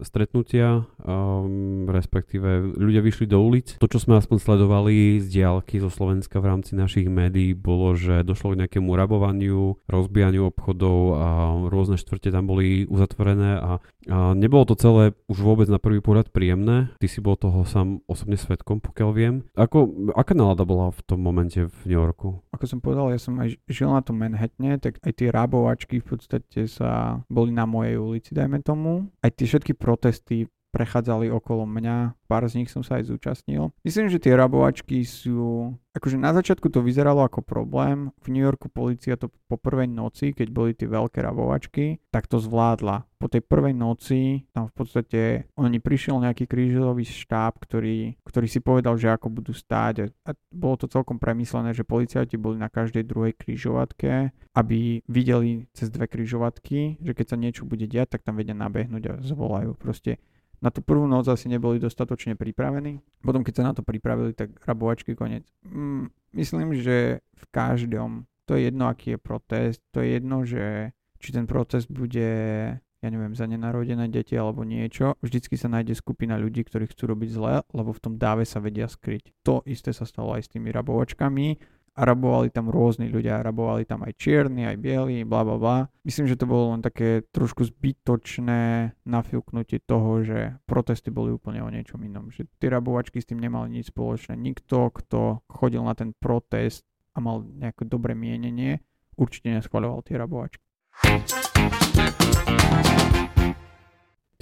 stretnutia, 0.00 0.88
um, 1.04 1.84
respektíve 1.84 2.72
ľudia 2.72 3.04
vyšli 3.04 3.28
do 3.28 3.38
ulic. 3.44 3.76
To, 3.76 3.86
čo 3.86 4.00
sme 4.00 4.16
aspoň 4.16 4.38
sledovali 4.40 5.20
z 5.20 5.28
diálky 5.28 5.76
zo 5.76 5.92
Slovenska 5.92 6.40
v 6.40 6.48
rámci 6.48 6.72
našich 6.72 7.12
médií, 7.12 7.52
bolo, 7.52 7.92
že 7.92 8.24
došlo 8.24 8.56
k 8.56 8.64
nejakému 8.64 8.88
rabovaniu, 8.96 9.76
rozbijaniu 9.84 10.48
obchodov 10.48 10.98
a 11.20 11.28
rôzne 11.68 12.00
štvrte 12.00 12.32
tam 12.32 12.48
boli 12.48 12.88
uzatvorené 12.88 13.60
a, 13.60 13.72
a 14.08 14.32
nebolo 14.32 14.64
to 14.64 14.74
celé 14.80 15.12
už 15.28 15.44
vôbec 15.44 15.68
na 15.68 15.76
prvý 15.76 16.00
pohľad 16.00 16.32
príjemné. 16.32 16.88
Ty 16.96 17.06
si 17.12 17.20
bol 17.20 17.36
toho 17.36 17.68
sám 17.68 17.91
osobne 18.08 18.40
svetkom, 18.40 18.80
pokiaľ 18.80 19.10
viem. 19.12 19.34
Ako, 19.52 20.08
aká 20.16 20.32
nálada 20.32 20.64
bola 20.64 20.88
v 20.88 21.00
tom 21.04 21.20
momente 21.20 21.60
v 21.60 21.78
New 21.84 22.00
Yorku? 22.00 22.40
Ako 22.54 22.64
som 22.64 22.78
povedal, 22.80 23.12
ja 23.12 23.20
som 23.20 23.36
aj 23.36 23.58
žil 23.68 23.92
na 23.92 24.00
tom 24.00 24.16
Manhattane, 24.16 24.80
tak 24.80 25.02
aj 25.04 25.12
tie 25.12 25.28
rábovačky 25.28 26.00
v 26.00 26.06
podstate 26.06 26.64
sa 26.70 27.20
boli 27.28 27.52
na 27.52 27.68
mojej 27.68 28.00
ulici, 28.00 28.30
dajme 28.32 28.64
tomu. 28.64 29.12
Aj 29.20 29.28
tie 29.28 29.44
všetky 29.44 29.76
protesty 29.76 30.48
prechádzali 30.72 31.28
okolo 31.28 31.68
mňa, 31.68 32.16
pár 32.24 32.48
z 32.48 32.64
nich 32.64 32.72
som 32.72 32.80
sa 32.80 32.96
aj 32.96 33.12
zúčastnil. 33.12 33.76
Myslím, 33.84 34.08
že 34.08 34.16
tie 34.16 34.32
rabovačky 34.32 35.04
sú... 35.04 35.70
Akože 35.92 36.16
na 36.16 36.32
začiatku 36.32 36.72
to 36.72 36.80
vyzeralo 36.80 37.20
ako 37.20 37.44
problém. 37.44 38.08
V 38.24 38.32
New 38.32 38.40
Yorku 38.40 38.72
policia 38.72 39.20
to 39.20 39.28
po 39.28 39.60
prvej 39.60 39.92
noci, 39.92 40.32
keď 40.32 40.48
boli 40.48 40.72
tie 40.72 40.88
veľké 40.88 41.20
rabovačky, 41.20 42.00
tak 42.08 42.24
to 42.24 42.40
zvládla. 42.40 43.04
Po 43.20 43.28
tej 43.28 43.44
prvej 43.44 43.76
noci 43.76 44.48
tam 44.56 44.72
v 44.72 44.74
podstate 44.74 45.20
oni 45.60 45.76
prišiel 45.84 46.16
nejaký 46.24 46.48
krížový 46.48 47.04
štáb, 47.04 47.60
ktorý, 47.60 48.16
ktorý 48.24 48.46
si 48.48 48.64
povedal, 48.64 48.96
že 48.96 49.12
ako 49.12 49.28
budú 49.28 49.52
stáť 49.52 49.94
a, 50.00 50.06
a 50.26 50.30
bolo 50.48 50.80
to 50.80 50.88
celkom 50.88 51.20
premyslené, 51.20 51.76
že 51.76 51.84
policajti 51.84 52.40
boli 52.40 52.56
na 52.56 52.72
každej 52.72 53.04
druhej 53.04 53.36
krížovatke, 53.36 54.32
aby 54.56 55.04
videli 55.04 55.68
cez 55.76 55.92
dve 55.92 56.08
krížovatky, 56.08 57.04
že 57.04 57.12
keď 57.12 57.26
sa 57.28 57.36
niečo 57.36 57.68
bude 57.68 57.84
diať, 57.84 58.16
tak 58.16 58.24
tam 58.24 58.40
vedia 58.40 58.56
nabehnúť 58.56 59.04
a 59.12 59.14
zvolajú. 59.20 59.76
Proste 59.76 60.16
na 60.62 60.70
tú 60.70 60.80
prvú 60.80 61.10
noc 61.10 61.26
asi 61.26 61.50
neboli 61.50 61.82
dostatočne 61.82 62.38
pripravení. 62.38 63.02
Potom, 63.18 63.42
keď 63.42 63.54
sa 63.58 63.66
na 63.66 63.72
to 63.74 63.82
pripravili, 63.82 64.30
tak 64.32 64.54
rabovačky 64.62 65.18
koniec. 65.18 65.42
Mm, 65.66 66.14
myslím, 66.38 66.78
že 66.78 67.18
v 67.34 67.44
každom, 67.50 68.30
to 68.46 68.54
je 68.54 68.70
jedno, 68.70 68.86
aký 68.86 69.14
je 69.14 69.18
protest, 69.18 69.82
to 69.90 70.00
je 70.00 70.22
jedno, 70.22 70.46
že 70.46 70.94
či 71.18 71.34
ten 71.34 71.50
protest 71.50 71.90
bude 71.90 72.30
ja 73.02 73.10
neviem, 73.10 73.34
za 73.34 73.50
nenarodené 73.50 74.06
deti 74.06 74.38
alebo 74.38 74.62
niečo, 74.62 75.18
vždycky 75.18 75.58
sa 75.58 75.66
nájde 75.66 75.98
skupina 75.98 76.38
ľudí, 76.38 76.62
ktorí 76.62 76.86
chcú 76.86 77.10
robiť 77.10 77.28
zle, 77.34 77.66
lebo 77.74 77.90
v 77.90 77.98
tom 77.98 78.14
dáve 78.14 78.46
sa 78.46 78.62
vedia 78.62 78.86
skryť. 78.86 79.42
To 79.42 79.66
isté 79.66 79.90
sa 79.90 80.06
stalo 80.06 80.38
aj 80.38 80.46
s 80.46 80.52
tými 80.54 80.70
rabovačkami 80.70 81.58
a 81.92 82.08
rabovali 82.08 82.48
tam 82.48 82.72
rôzni 82.72 83.12
ľudia, 83.12 83.44
rabovali 83.44 83.84
tam 83.84 84.00
aj 84.08 84.16
čierni, 84.16 84.64
aj 84.64 84.80
bieli, 84.80 85.28
bla 85.28 85.44
bla 85.44 85.56
bla. 85.60 85.76
Myslím, 86.08 86.24
že 86.24 86.40
to 86.40 86.48
bolo 86.48 86.72
len 86.72 86.80
také 86.80 87.20
trošku 87.28 87.68
zbytočné 87.68 88.92
nafilknutie 89.04 89.84
toho, 89.84 90.24
že 90.24 90.56
protesty 90.64 91.12
boli 91.12 91.36
úplne 91.36 91.60
o 91.60 91.68
niečom 91.68 92.00
inom. 92.00 92.32
Že 92.32 92.48
tie 92.56 92.68
rabovačky 92.72 93.20
s 93.20 93.28
tým 93.28 93.44
nemali 93.44 93.68
nič 93.68 93.92
spoločné. 93.92 94.32
Nikto, 94.40 94.88
kto 94.88 95.44
chodil 95.52 95.84
na 95.84 95.92
ten 95.92 96.16
protest 96.16 96.88
a 97.12 97.20
mal 97.20 97.44
nejaké 97.44 97.84
dobré 97.84 98.16
mienenie, 98.16 98.80
určite 99.20 99.52
neschvaľoval 99.52 100.00
tie 100.08 100.16
rabovačky. 100.16 100.64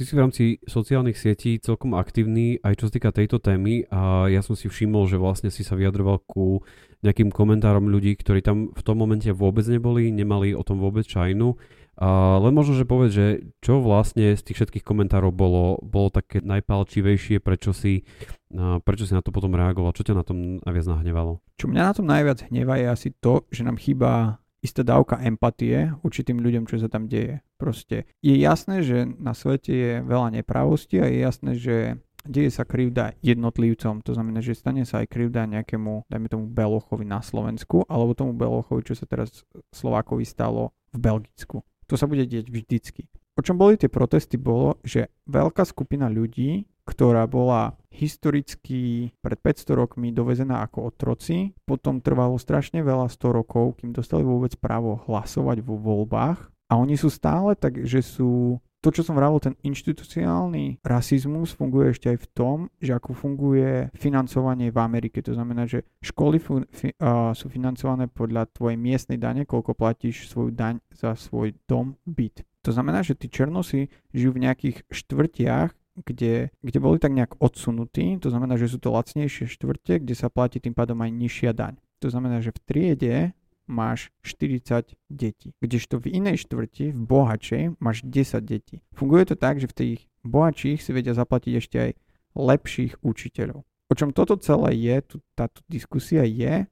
Ty 0.00 0.08
si 0.08 0.16
v 0.16 0.22
rámci 0.24 0.44
sociálnych 0.64 1.20
sietí 1.20 1.60
celkom 1.60 1.92
aktívny 1.92 2.56
aj 2.64 2.80
čo 2.80 2.88
sa 2.88 2.96
týka 2.96 3.12
tejto 3.12 3.36
témy 3.36 3.84
a 3.92 4.32
ja 4.32 4.40
som 4.40 4.56
si 4.56 4.64
všimol, 4.64 5.04
že 5.04 5.20
vlastne 5.20 5.52
si 5.52 5.60
sa 5.60 5.76
vyjadroval 5.76 6.24
ku 6.24 6.64
nejakým 7.04 7.28
komentárom 7.28 7.84
ľudí, 7.84 8.16
ktorí 8.16 8.40
tam 8.40 8.72
v 8.72 8.80
tom 8.80 8.96
momente 8.96 9.28
vôbec 9.28 9.68
neboli, 9.68 10.08
nemali 10.08 10.56
o 10.56 10.64
tom 10.64 10.80
vôbec 10.80 11.04
čajnu. 11.04 11.52
A 12.00 12.40
len 12.40 12.56
možno, 12.56 12.80
že 12.80 12.88
povedz, 12.88 13.12
že 13.12 13.26
čo 13.60 13.84
vlastne 13.84 14.32
z 14.32 14.40
tých 14.40 14.64
všetkých 14.64 14.88
komentárov 14.88 15.36
bolo, 15.36 15.76
bolo 15.84 16.08
také 16.08 16.40
najpalčivejšie, 16.40 17.44
prečo 17.44 17.76
si, 17.76 18.08
prečo 18.88 19.04
si 19.04 19.12
na 19.12 19.20
to 19.20 19.28
potom 19.28 19.52
reagoval, 19.52 19.92
čo 19.92 20.08
ťa 20.08 20.16
na 20.16 20.24
tom 20.24 20.64
najviac 20.64 20.96
nahnevalo? 20.96 21.44
Čo 21.60 21.68
mňa 21.68 21.82
na 21.84 21.92
tom 21.92 22.08
najviac 22.08 22.48
hneva 22.48 22.80
je 22.80 22.86
asi 22.88 23.08
to, 23.20 23.44
že 23.52 23.68
nám 23.68 23.76
chýba 23.76 24.39
istá 24.60 24.84
dávka 24.84 25.20
empatie 25.24 25.92
určitým 26.04 26.40
ľuďom, 26.40 26.68
čo 26.68 26.80
sa 26.80 26.88
tam 26.88 27.08
deje. 27.08 27.40
Proste 27.56 28.08
je 28.20 28.36
jasné, 28.36 28.84
že 28.84 29.08
na 29.08 29.32
svete 29.32 29.72
je 29.72 29.92
veľa 30.04 30.40
nepravosti 30.40 31.00
a 31.00 31.08
je 31.08 31.18
jasné, 31.20 31.50
že 31.56 31.76
deje 32.28 32.52
sa 32.52 32.68
krivda 32.68 33.16
jednotlivcom, 33.24 34.04
to 34.04 34.12
znamená, 34.12 34.44
že 34.44 34.56
stane 34.56 34.84
sa 34.84 35.00
aj 35.00 35.08
krivda 35.08 35.48
nejakému, 35.48 36.04
dajme 36.12 36.28
tomu 36.28 36.44
Belochovi 36.52 37.08
na 37.08 37.24
Slovensku, 37.24 37.88
alebo 37.88 38.12
tomu 38.12 38.36
Belochovi, 38.36 38.84
čo 38.84 38.92
sa 38.92 39.08
teraz 39.08 39.44
Slovákovi 39.72 40.28
stalo 40.28 40.76
v 40.92 40.98
Belgicku. 41.00 41.64
To 41.88 41.94
sa 41.96 42.04
bude 42.04 42.28
deť 42.28 42.52
vždycky. 42.52 43.08
O 43.38 43.40
čom 43.40 43.56
boli 43.56 43.80
tie 43.80 43.88
protesty 43.88 44.36
bolo, 44.36 44.76
že 44.84 45.08
veľká 45.24 45.64
skupina 45.64 46.12
ľudí 46.12 46.68
ktorá 46.90 47.30
bola 47.30 47.78
historicky 47.94 49.14
pred 49.22 49.38
500 49.38 49.78
rokmi 49.78 50.10
dovezená 50.10 50.66
ako 50.66 50.90
otroci. 50.90 51.54
Potom 51.62 52.02
trvalo 52.02 52.34
strašne 52.34 52.82
veľa 52.82 53.06
100 53.06 53.38
rokov, 53.38 53.78
kým 53.78 53.94
dostali 53.94 54.26
vôbec 54.26 54.58
právo 54.58 54.98
hlasovať 55.06 55.62
vo 55.62 55.78
voľbách. 55.78 56.50
A 56.70 56.78
oni 56.78 56.98
sú 56.98 57.10
stále 57.10 57.54
tak, 57.54 57.82
že 57.82 58.02
sú 58.02 58.62
to, 58.80 58.88
čo 58.88 59.04
som 59.04 59.12
vravil, 59.12 59.36
ten 59.44 59.52
inštitucionálny 59.60 60.80
rasizmus 60.80 61.52
funguje 61.52 61.92
ešte 61.92 62.16
aj 62.16 62.18
v 62.24 62.30
tom, 62.32 62.56
že 62.80 62.96
ako 62.96 63.12
funguje 63.12 63.92
financovanie 63.92 64.72
v 64.72 64.78
Amerike. 64.80 65.20
To 65.20 65.36
znamená, 65.36 65.68
že 65.68 65.84
školy 66.00 66.40
fu- 66.40 66.64
fi- 66.72 66.96
uh, 66.96 67.36
sú 67.36 67.52
financované 67.52 68.08
podľa 68.08 68.48
tvojej 68.48 68.80
miestnej 68.80 69.20
dane, 69.20 69.44
koľko 69.44 69.76
platíš 69.76 70.32
svoju 70.32 70.56
daň 70.56 70.80
za 70.96 71.12
svoj 71.12 71.52
dom, 71.68 72.00
byt. 72.08 72.40
To 72.64 72.72
znamená, 72.72 73.04
že 73.04 73.16
tí 73.16 73.28
černosi 73.28 73.92
žijú 74.16 74.36
v 74.36 74.48
nejakých 74.48 74.88
štvrtiach, 74.88 75.76
kde, 75.98 76.54
kde 76.62 76.78
boli 76.78 76.98
tak 76.98 77.12
nejak 77.12 77.38
odsunutí, 77.42 78.18
to 78.22 78.30
znamená, 78.30 78.56
že 78.56 78.70
sú 78.70 78.78
to 78.78 78.94
lacnejšie 78.94 79.50
štvrte, 79.50 80.02
kde 80.02 80.14
sa 80.14 80.30
platí 80.30 80.62
tým 80.62 80.74
pádom 80.74 80.98
aj 81.02 81.10
nižšia 81.10 81.52
daň. 81.52 81.78
To 82.00 82.08
znamená, 82.08 82.40
že 82.40 82.54
v 82.54 82.60
triede 82.64 83.14
máš 83.70 84.10
40 84.26 84.98
detí, 85.06 85.54
kdežto 85.62 86.02
v 86.02 86.18
inej 86.18 86.48
štvrti, 86.48 86.90
v 86.90 87.00
bohačej, 87.06 87.62
máš 87.78 88.02
10 88.02 88.42
detí. 88.42 88.82
Funguje 88.96 89.30
to 89.30 89.36
tak, 89.38 89.62
že 89.62 89.70
v 89.70 89.76
tých 89.76 89.98
bohatších 90.26 90.82
si 90.82 90.90
vedia 90.90 91.14
zaplatiť 91.14 91.52
ešte 91.54 91.76
aj 91.78 91.90
lepších 92.34 92.98
učiteľov. 93.06 93.62
O 93.90 93.94
čom 93.94 94.14
toto 94.14 94.38
celé 94.38 94.78
je, 94.78 94.96
tu, 95.02 95.16
táto 95.34 95.62
diskusia 95.66 96.22
je, 96.22 96.66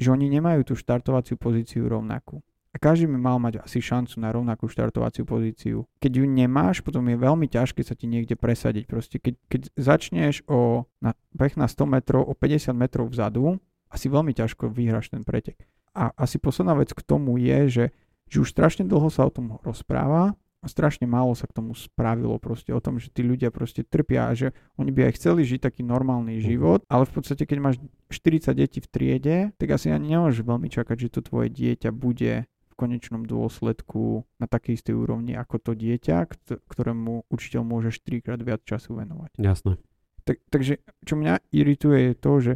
že 0.00 0.08
oni 0.08 0.30
nemajú 0.30 0.72
tú 0.72 0.74
štartovaciu 0.78 1.34
pozíciu 1.36 1.86
rovnakú. 1.86 2.42
A 2.70 2.78
každý 2.78 3.10
by 3.10 3.18
mal 3.18 3.38
mať 3.42 3.66
asi 3.66 3.82
šancu 3.82 4.22
na 4.22 4.30
rovnakú 4.30 4.70
štartovaciu 4.70 5.26
pozíciu. 5.26 5.90
Keď 5.98 6.22
ju 6.22 6.24
nemáš, 6.26 6.78
potom 6.86 7.02
je 7.10 7.18
veľmi 7.18 7.50
ťažké 7.50 7.82
sa 7.82 7.98
ti 7.98 8.06
niekde 8.06 8.38
presadiť. 8.38 8.86
Proste 8.86 9.18
keď, 9.18 9.34
keď 9.50 9.60
začneš 9.74 10.46
o 10.46 10.86
na, 11.02 11.18
beh 11.34 11.58
na 11.58 11.66
100 11.66 11.82
metrov, 11.90 12.22
o 12.22 12.34
50 12.38 12.70
metrov 12.78 13.10
vzadu, 13.10 13.58
asi 13.90 14.06
veľmi 14.06 14.30
ťažko 14.30 14.70
vyhráš 14.70 15.10
ten 15.10 15.26
pretek. 15.26 15.66
A 15.98 16.14
asi 16.14 16.38
posledná 16.38 16.78
vec 16.78 16.94
k 16.94 17.02
tomu 17.02 17.42
je, 17.42 17.58
že, 17.66 17.84
že 18.30 18.36
už 18.38 18.54
strašne 18.54 18.86
dlho 18.86 19.10
sa 19.10 19.26
o 19.26 19.34
tom 19.34 19.58
rozpráva, 19.66 20.38
strašne 20.68 21.08
málo 21.08 21.32
sa 21.32 21.48
k 21.48 21.56
tomu 21.56 21.72
spravilo 21.72 22.36
proste 22.36 22.70
o 22.70 22.78
tom, 22.78 23.00
že 23.00 23.08
tí 23.08 23.24
ľudia 23.24 23.48
proste 23.48 23.80
trpia 23.80 24.28
a 24.28 24.36
že 24.36 24.52
oni 24.76 24.92
by 24.92 25.08
aj 25.08 25.16
chceli 25.16 25.42
žiť 25.48 25.60
taký 25.64 25.82
normálny 25.82 26.38
život, 26.44 26.84
ale 26.86 27.08
v 27.08 27.12
podstate 27.16 27.48
keď 27.48 27.58
máš 27.58 27.76
40 28.12 28.52
detí 28.52 28.78
v 28.84 28.88
triede, 28.92 29.36
tak 29.56 29.72
asi 29.72 29.88
ani 29.88 30.14
nemôžeš 30.14 30.44
veľmi 30.44 30.68
čakať, 30.68 30.96
že 31.00 31.12
to 31.16 31.20
tvoje 31.24 31.48
dieťa 31.48 31.90
bude 31.96 32.44
konečnom 32.80 33.28
dôsledku 33.28 34.24
na 34.40 34.48
takej 34.48 34.80
istej 34.80 34.96
úrovni 34.96 35.36
ako 35.36 35.60
to 35.60 35.72
dieťa, 35.76 36.16
ktorému 36.64 37.28
učiteľ 37.28 37.60
môže 37.60 37.92
4 37.92 38.24
krát 38.24 38.40
viac 38.40 38.64
času 38.64 38.96
venovať. 38.96 39.36
Jasné. 39.36 39.76
Tak, 40.24 40.36
takže 40.48 40.80
čo 41.04 41.14
mňa 41.20 41.44
irituje 41.52 42.12
je 42.12 42.14
to, 42.16 42.32
že, 42.40 42.54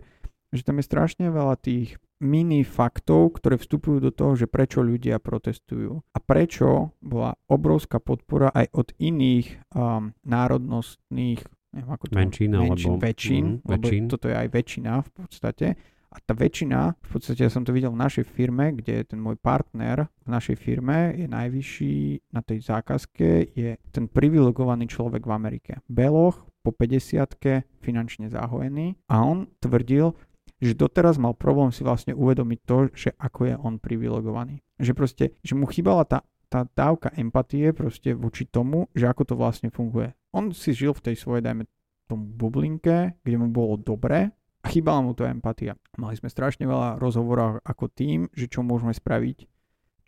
že 0.57 0.63
tam 0.65 0.81
je 0.81 0.89
strašne 0.89 1.29
veľa 1.29 1.61
tých 1.61 2.01
mini 2.25 2.65
faktov, 2.65 3.37
ktoré 3.37 3.61
vstupujú 3.61 4.01
do 4.01 4.09
toho, 4.09 4.33
že 4.39 4.49
prečo 4.49 4.81
ľudia 4.81 5.21
protestujú 5.21 6.01
a 6.01 6.19
prečo 6.23 6.97
bola 7.05 7.37
obrovská 7.51 8.01
podpora 8.01 8.49
aj 8.55 8.73
od 8.73 8.89
iných 8.97 9.61
um, 9.77 10.17
národnostných 10.25 11.45
neviem, 11.75 11.91
ako 11.91 12.05
to, 12.07 12.15
menšín, 12.15 12.51
menšín, 12.55 12.63
alebo, 12.63 13.03
väčšín, 13.03 13.45
mm, 13.59 13.67
väčšín. 13.67 14.03
toto 14.07 14.27
je 14.31 14.37
aj 14.39 14.49
väčšina 14.55 14.93
v 15.03 15.11
podstate. 15.11 15.67
A 16.14 16.22
tá 16.22 16.31
väčšina, 16.31 16.94
v 16.94 17.09
podstate 17.11 17.42
ja 17.42 17.50
som 17.50 17.66
to 17.66 17.74
videl 17.74 17.90
v 17.90 17.98
našej 17.98 18.24
firme, 18.31 18.70
kde 18.70 19.03
ten 19.03 19.18
môj 19.18 19.35
partner 19.35 20.07
v 20.22 20.31
našej 20.31 20.57
firme 20.62 21.11
je 21.18 21.27
najvyšší 21.27 21.94
na 22.31 22.40
tej 22.46 22.62
zákazke, 22.62 23.50
je 23.50 23.74
ten 23.90 24.07
privilegovaný 24.07 24.87
človek 24.87 25.27
v 25.27 25.35
Amerike. 25.35 25.72
Beloch, 25.90 26.46
po 26.64 26.70
50 26.70 27.85
finančne 27.85 28.31
zahojený 28.31 28.96
a 29.11 29.20
on 29.20 29.50
tvrdil, 29.61 30.16
že 30.62 30.72
doteraz 30.79 31.20
mal 31.20 31.37
problém 31.37 31.68
si 31.74 31.85
vlastne 31.85 32.16
uvedomiť 32.16 32.59
to, 32.64 32.77
že 32.94 33.11
ako 33.20 33.40
je 33.50 33.55
on 33.61 33.77
privilegovaný. 33.77 34.64
Že 34.81 34.92
proste, 34.96 35.24
že 35.44 35.53
mu 35.53 35.68
chýbala 35.68 36.09
tá, 36.09 36.24
tá 36.48 36.64
dávka 36.64 37.12
empatie 37.20 37.74
proste 37.77 38.16
voči 38.16 38.48
tomu, 38.48 38.88
že 38.96 39.11
ako 39.11 39.22
to 39.29 39.35
vlastne 39.37 39.68
funguje. 39.68 40.16
On 40.33 40.55
si 40.57 40.72
žil 40.72 40.96
v 40.96 41.12
tej 41.12 41.20
svojej, 41.20 41.44
dajme 41.44 41.68
tomu 42.09 42.24
bublinke, 42.33 43.20
kde 43.20 43.37
mu 43.37 43.53
bolo 43.53 43.77
dobre 43.77 44.33
a 44.64 44.66
chýbala 44.72 45.05
mu 45.05 45.12
to 45.12 45.29
empatia. 45.29 45.77
Mali 46.00 46.16
sme 46.16 46.33
strašne 46.33 46.64
veľa 46.64 46.96
rozhovorov 46.96 47.61
ako 47.68 47.92
tým, 47.92 48.33
že 48.33 48.48
čo 48.48 48.64
môžeme 48.64 48.96
spraviť, 48.96 49.44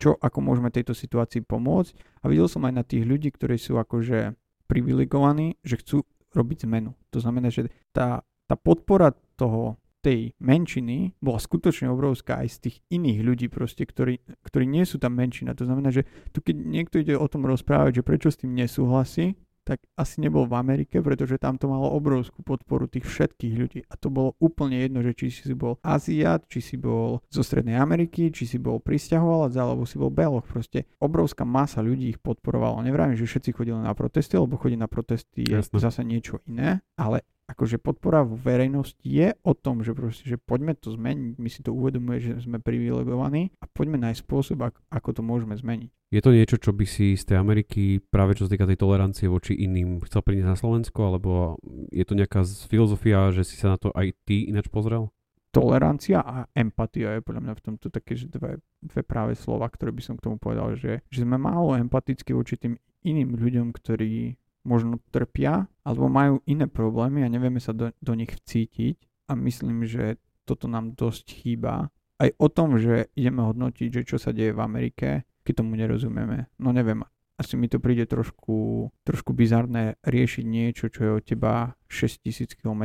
čo, 0.01 0.17
ako 0.17 0.39
môžeme 0.41 0.73
tejto 0.73 0.97
situácii 0.97 1.45
pomôcť. 1.45 2.25
A 2.25 2.29
videl 2.33 2.49
som 2.49 2.65
aj 2.65 2.73
na 2.73 2.81
tých 2.81 3.05
ľudí, 3.05 3.29
ktorí 3.29 3.61
sú 3.61 3.77
akože 3.77 4.33
privilegovaní, 4.65 5.61
že 5.61 5.77
chcú 5.77 6.01
robiť 6.33 6.65
zmenu. 6.65 6.97
To 7.13 7.21
znamená, 7.21 7.53
že 7.53 7.69
tá, 7.93 8.25
tá 8.49 8.55
podpora 8.57 9.13
toho 9.37 9.77
tej 10.01 10.33
menšiny 10.39 11.17
bola 11.21 11.41
skutočne 11.41 11.89
obrovská 11.89 12.41
aj 12.45 12.47
z 12.47 12.57
tých 12.69 12.75
iných 12.93 13.19
ľudí 13.21 13.47
proste, 13.49 13.83
ktorí, 13.83 14.21
ktorí 14.45 14.65
nie 14.65 14.85
sú 14.85 15.01
tam 15.01 15.17
menšina. 15.17 15.57
To 15.57 15.65
znamená, 15.65 15.89
že 15.93 16.05
tu 16.33 16.41
keď 16.41 16.55
niekto 16.57 17.01
ide 17.01 17.17
o 17.17 17.27
tom 17.29 17.45
rozprávať, 17.45 18.01
že 18.01 18.07
prečo 18.07 18.29
s 18.31 18.39
tým 18.39 18.55
nesúhlasí, 18.55 19.37
tak 19.67 19.83
asi 19.99 20.23
nebol 20.23 20.47
v 20.47 20.55
Amerike, 20.55 21.03
pretože 21.03 21.35
tam 21.35 21.59
to 21.59 21.67
malo 21.67 21.91
obrovskú 21.91 22.39
podporu 22.39 22.87
tých 22.87 23.03
všetkých 23.03 23.53
ľudí. 23.59 23.79
A 23.91 23.99
to 23.99 24.07
bolo 24.07 24.39
úplne 24.39 24.79
jedno, 24.79 25.03
že 25.03 25.11
či 25.11 25.27
si 25.27 25.51
bol 25.51 25.75
Aziat, 25.83 26.47
či 26.47 26.63
si 26.63 26.79
bol 26.79 27.19
zo 27.27 27.43
Strednej 27.43 27.75
Ameriky, 27.75 28.31
či 28.31 28.47
si 28.47 28.55
bol 28.55 28.79
pristahovalec, 28.79 29.51
alebo 29.59 29.83
si 29.83 29.99
bol 29.99 30.07
Beloch. 30.07 30.47
Proste 30.47 30.87
obrovská 31.03 31.43
masa 31.43 31.83
ľudí 31.83 32.15
ich 32.15 32.19
podporovala. 32.23 32.87
Nevravím, 32.87 33.19
že 33.19 33.27
všetci 33.27 33.51
chodili 33.51 33.75
na 33.75 33.91
protesty, 33.91 34.39
lebo 34.39 34.55
chodí 34.55 34.79
na 34.79 34.87
protesty 34.87 35.43
je 35.43 35.59
Jasne. 35.59 35.75
zase 35.83 36.01
niečo 36.07 36.39
iné, 36.47 36.79
ale 36.95 37.27
akože 37.47 37.79
podpora 37.79 38.27
v 38.27 38.35
verejnosti 38.35 38.99
je 39.07 39.31
o 39.43 39.55
tom, 39.55 39.79
že 39.79 39.95
proste, 39.95 40.27
že 40.27 40.35
poďme 40.35 40.75
to 40.75 40.91
zmeniť, 40.91 41.39
my 41.39 41.49
si 41.49 41.63
to 41.63 41.71
uvedomuje, 41.71 42.19
že 42.19 42.31
sme 42.43 42.59
privilegovaní 42.59 43.55
a 43.63 43.65
poďme 43.71 44.03
nájsť 44.03 44.19
spôsob, 44.19 44.67
ako 44.91 45.09
to 45.15 45.21
môžeme 45.23 45.55
zmeniť. 45.55 45.96
Je 46.07 46.23
to 46.23 46.31
niečo, 46.31 46.55
čo 46.55 46.71
by 46.71 46.87
si 46.87 47.19
z 47.19 47.23
tej 47.27 47.37
Ameriky 47.37 47.99
práve 47.99 48.39
čo 48.39 48.47
sa 48.47 48.55
týka 48.55 48.63
tej 48.63 48.79
tolerancie 48.79 49.27
voči 49.27 49.59
iným 49.59 49.99
chcel 50.07 50.23
priniesť 50.23 50.51
na 50.55 50.55
Slovensko, 50.55 50.99
alebo 51.03 51.59
je 51.91 52.03
to 52.07 52.15
nejaká 52.15 52.47
filozofia, 52.71 53.35
že 53.35 53.43
si 53.43 53.59
sa 53.59 53.75
na 53.75 53.77
to 53.79 53.91
aj 53.91 54.15
ty 54.23 54.47
ináč 54.47 54.71
pozrel? 54.71 55.11
Tolerancia 55.51 56.23
a 56.23 56.47
empatia 56.55 57.19
je 57.19 57.25
podľa 57.27 57.43
mňa 57.43 57.53
v 57.59 57.63
tomto 57.63 57.87
také, 57.91 58.15
že 58.15 58.31
dve, 58.31 58.63
dve 58.79 59.01
práve 59.03 59.35
slova, 59.35 59.67
ktoré 59.67 59.91
by 59.91 59.99
som 59.99 60.15
k 60.15 60.31
tomu 60.31 60.39
povedal, 60.39 60.79
že, 60.79 61.03
že 61.11 61.27
sme 61.27 61.35
málo 61.35 61.75
empatickí 61.75 62.31
voči 62.31 62.55
tým 62.55 62.79
iným 63.03 63.35
ľuďom, 63.35 63.75
ktorí 63.75 64.39
možno 64.63 65.03
trpia 65.11 65.67
alebo 65.83 66.07
majú 66.07 66.39
iné 66.47 66.71
problémy 66.71 67.23
a 67.23 67.31
nevieme 67.31 67.59
sa 67.59 67.75
do, 67.75 67.91
do 67.99 68.13
nich 68.15 68.31
vcítiť 68.31 69.27
a 69.27 69.35
myslím, 69.35 69.83
že 69.83 70.19
toto 70.47 70.71
nám 70.71 70.95
dosť 70.95 71.25
chýba. 71.43 71.91
Aj 72.19 72.29
o 72.39 72.47
tom, 72.47 72.79
že 72.79 73.11
ideme 73.15 73.43
hodnotiť, 73.43 73.89
že 73.91 74.07
čo 74.07 74.17
sa 74.19 74.31
deje 74.31 74.55
v 74.55 74.63
Amerike, 74.63 75.27
keď 75.47 75.63
tomu 75.63 75.79
nerozumieme. 75.79 76.51
No 76.59 76.75
neviem, 76.75 77.07
asi 77.39 77.55
mi 77.55 77.71
to 77.71 77.79
príde 77.79 78.03
trošku, 78.03 78.91
trošku 79.07 79.31
bizarné 79.31 79.95
riešiť 80.03 80.43
niečo, 80.43 80.91
čo 80.91 80.99
je 81.07 81.11
od 81.15 81.23
teba 81.23 81.79
6000 81.87 82.59
km 82.59 82.83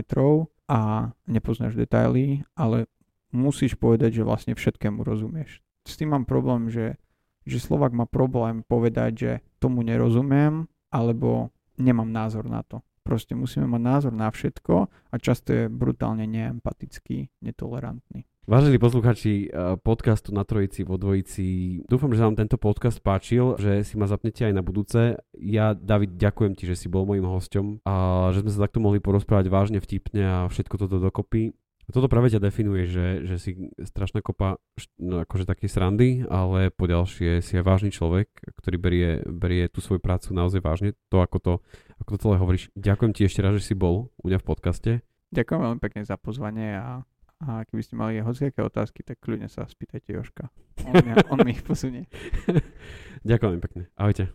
a 0.71 1.11
nepoznáš 1.27 1.75
detaily, 1.75 2.47
ale 2.55 2.87
musíš 3.35 3.75
povedať, 3.75 4.23
že 4.23 4.29
vlastne 4.29 4.55
všetkému 4.55 5.03
rozumieš. 5.03 5.59
S 5.83 5.99
tým 5.99 6.15
mám 6.15 6.29
problém, 6.29 6.71
že, 6.71 7.01
že 7.43 7.59
Slovak 7.59 7.91
má 7.91 8.07
problém 8.07 8.63
povedať, 8.63 9.13
že 9.19 9.33
tomu 9.59 9.83
nerozumiem, 9.83 10.71
alebo 10.93 11.51
nemám 11.81 12.13
názor 12.13 12.47
na 12.47 12.63
to. 12.63 12.85
Proste 13.03 13.35
musíme 13.35 13.67
mať 13.67 13.83
názor 13.83 14.13
na 14.15 14.31
všetko 14.31 14.75
a 14.87 15.15
často 15.19 15.51
je 15.51 15.67
brutálne 15.67 16.23
neempatický, 16.23 17.35
netolerantný. 17.43 18.31
Vážení 18.43 18.79
posluchači 18.79 19.47
eh, 19.47 19.79
podcastu 19.79 20.35
na 20.35 20.43
Trojici 20.43 20.83
vo 20.83 20.99
Dvojici, 20.99 21.83
dúfam, 21.87 22.11
že 22.11 22.23
vám 22.27 22.35
tento 22.35 22.59
podcast 22.59 22.99
páčil, 22.99 23.55
že 23.59 23.87
si 23.87 23.95
ma 23.95 24.11
zapnete 24.11 24.47
aj 24.47 24.55
na 24.55 24.63
budúce. 24.67 25.19
Ja, 25.39 25.79
David, 25.79 26.19
ďakujem 26.19 26.59
ti, 26.59 26.67
že 26.67 26.75
si 26.75 26.91
bol 26.91 27.07
mojím 27.07 27.27
hosťom 27.27 27.87
a 27.87 27.95
že 28.35 28.43
sme 28.43 28.51
sa 28.51 28.67
takto 28.67 28.83
mohli 28.83 28.99
porozprávať 28.99 29.47
vážne, 29.47 29.79
vtipne 29.79 30.23
a 30.23 30.39
všetko 30.51 30.75
toto 30.75 30.99
dokopy. 30.99 31.55
Toto 31.91 32.09
práve 32.09 32.31
ťa 32.33 32.41
definuje, 32.41 32.89
že, 32.89 33.27
že 33.27 33.37
si 33.43 33.51
strašná 33.83 34.23
kopa 34.23 34.57
no, 34.97 35.27
akože 35.27 35.45
takej 35.45 35.69
srandy, 35.69 36.11
ale 36.31 36.73
poďalšie 36.73 37.43
si 37.45 37.59
aj 37.59 37.67
vážny 37.67 37.91
človek, 37.93 38.33
ktorý 38.63 38.77
berie, 38.81 39.11
berie 39.27 39.67
tú 39.69 39.85
svoju 39.85 40.01
prácu 40.01 40.33
naozaj 40.33 40.63
vážne, 40.63 40.97
to 41.11 41.21
ako 41.21 41.39
to, 41.43 41.55
ako 42.03 42.19
to 42.19 42.23
celé 42.27 42.37
hovoríš. 42.43 42.65
Ďakujem 42.75 43.13
ti 43.15 43.23
ešte 43.23 43.47
raz, 43.47 43.63
že 43.63 43.73
si 43.73 43.75
bol 43.79 44.11
u 44.19 44.25
mňa 44.27 44.43
v 44.43 44.47
podcaste. 44.47 44.91
Ďakujem 45.31 45.61
veľmi 45.63 45.81
pekne 45.81 46.03
za 46.03 46.19
pozvanie 46.19 46.75
a, 46.75 47.07
a 47.39 47.63
keby 47.71 47.83
ste 47.87 47.95
mali 47.95 48.19
hociaké 48.19 48.59
otázky, 48.59 49.07
tak 49.07 49.23
kľudne 49.23 49.47
sa 49.47 49.65
spýtajte 49.65 50.11
Joška. 50.19 50.51
On, 50.83 50.99
mi, 50.99 51.15
on 51.31 51.39
mi 51.47 51.55
ich 51.55 51.63
posunie. 51.63 52.11
Ďakujem 53.31 53.63
pekne. 53.63 53.83
Ahojte. 53.95 54.35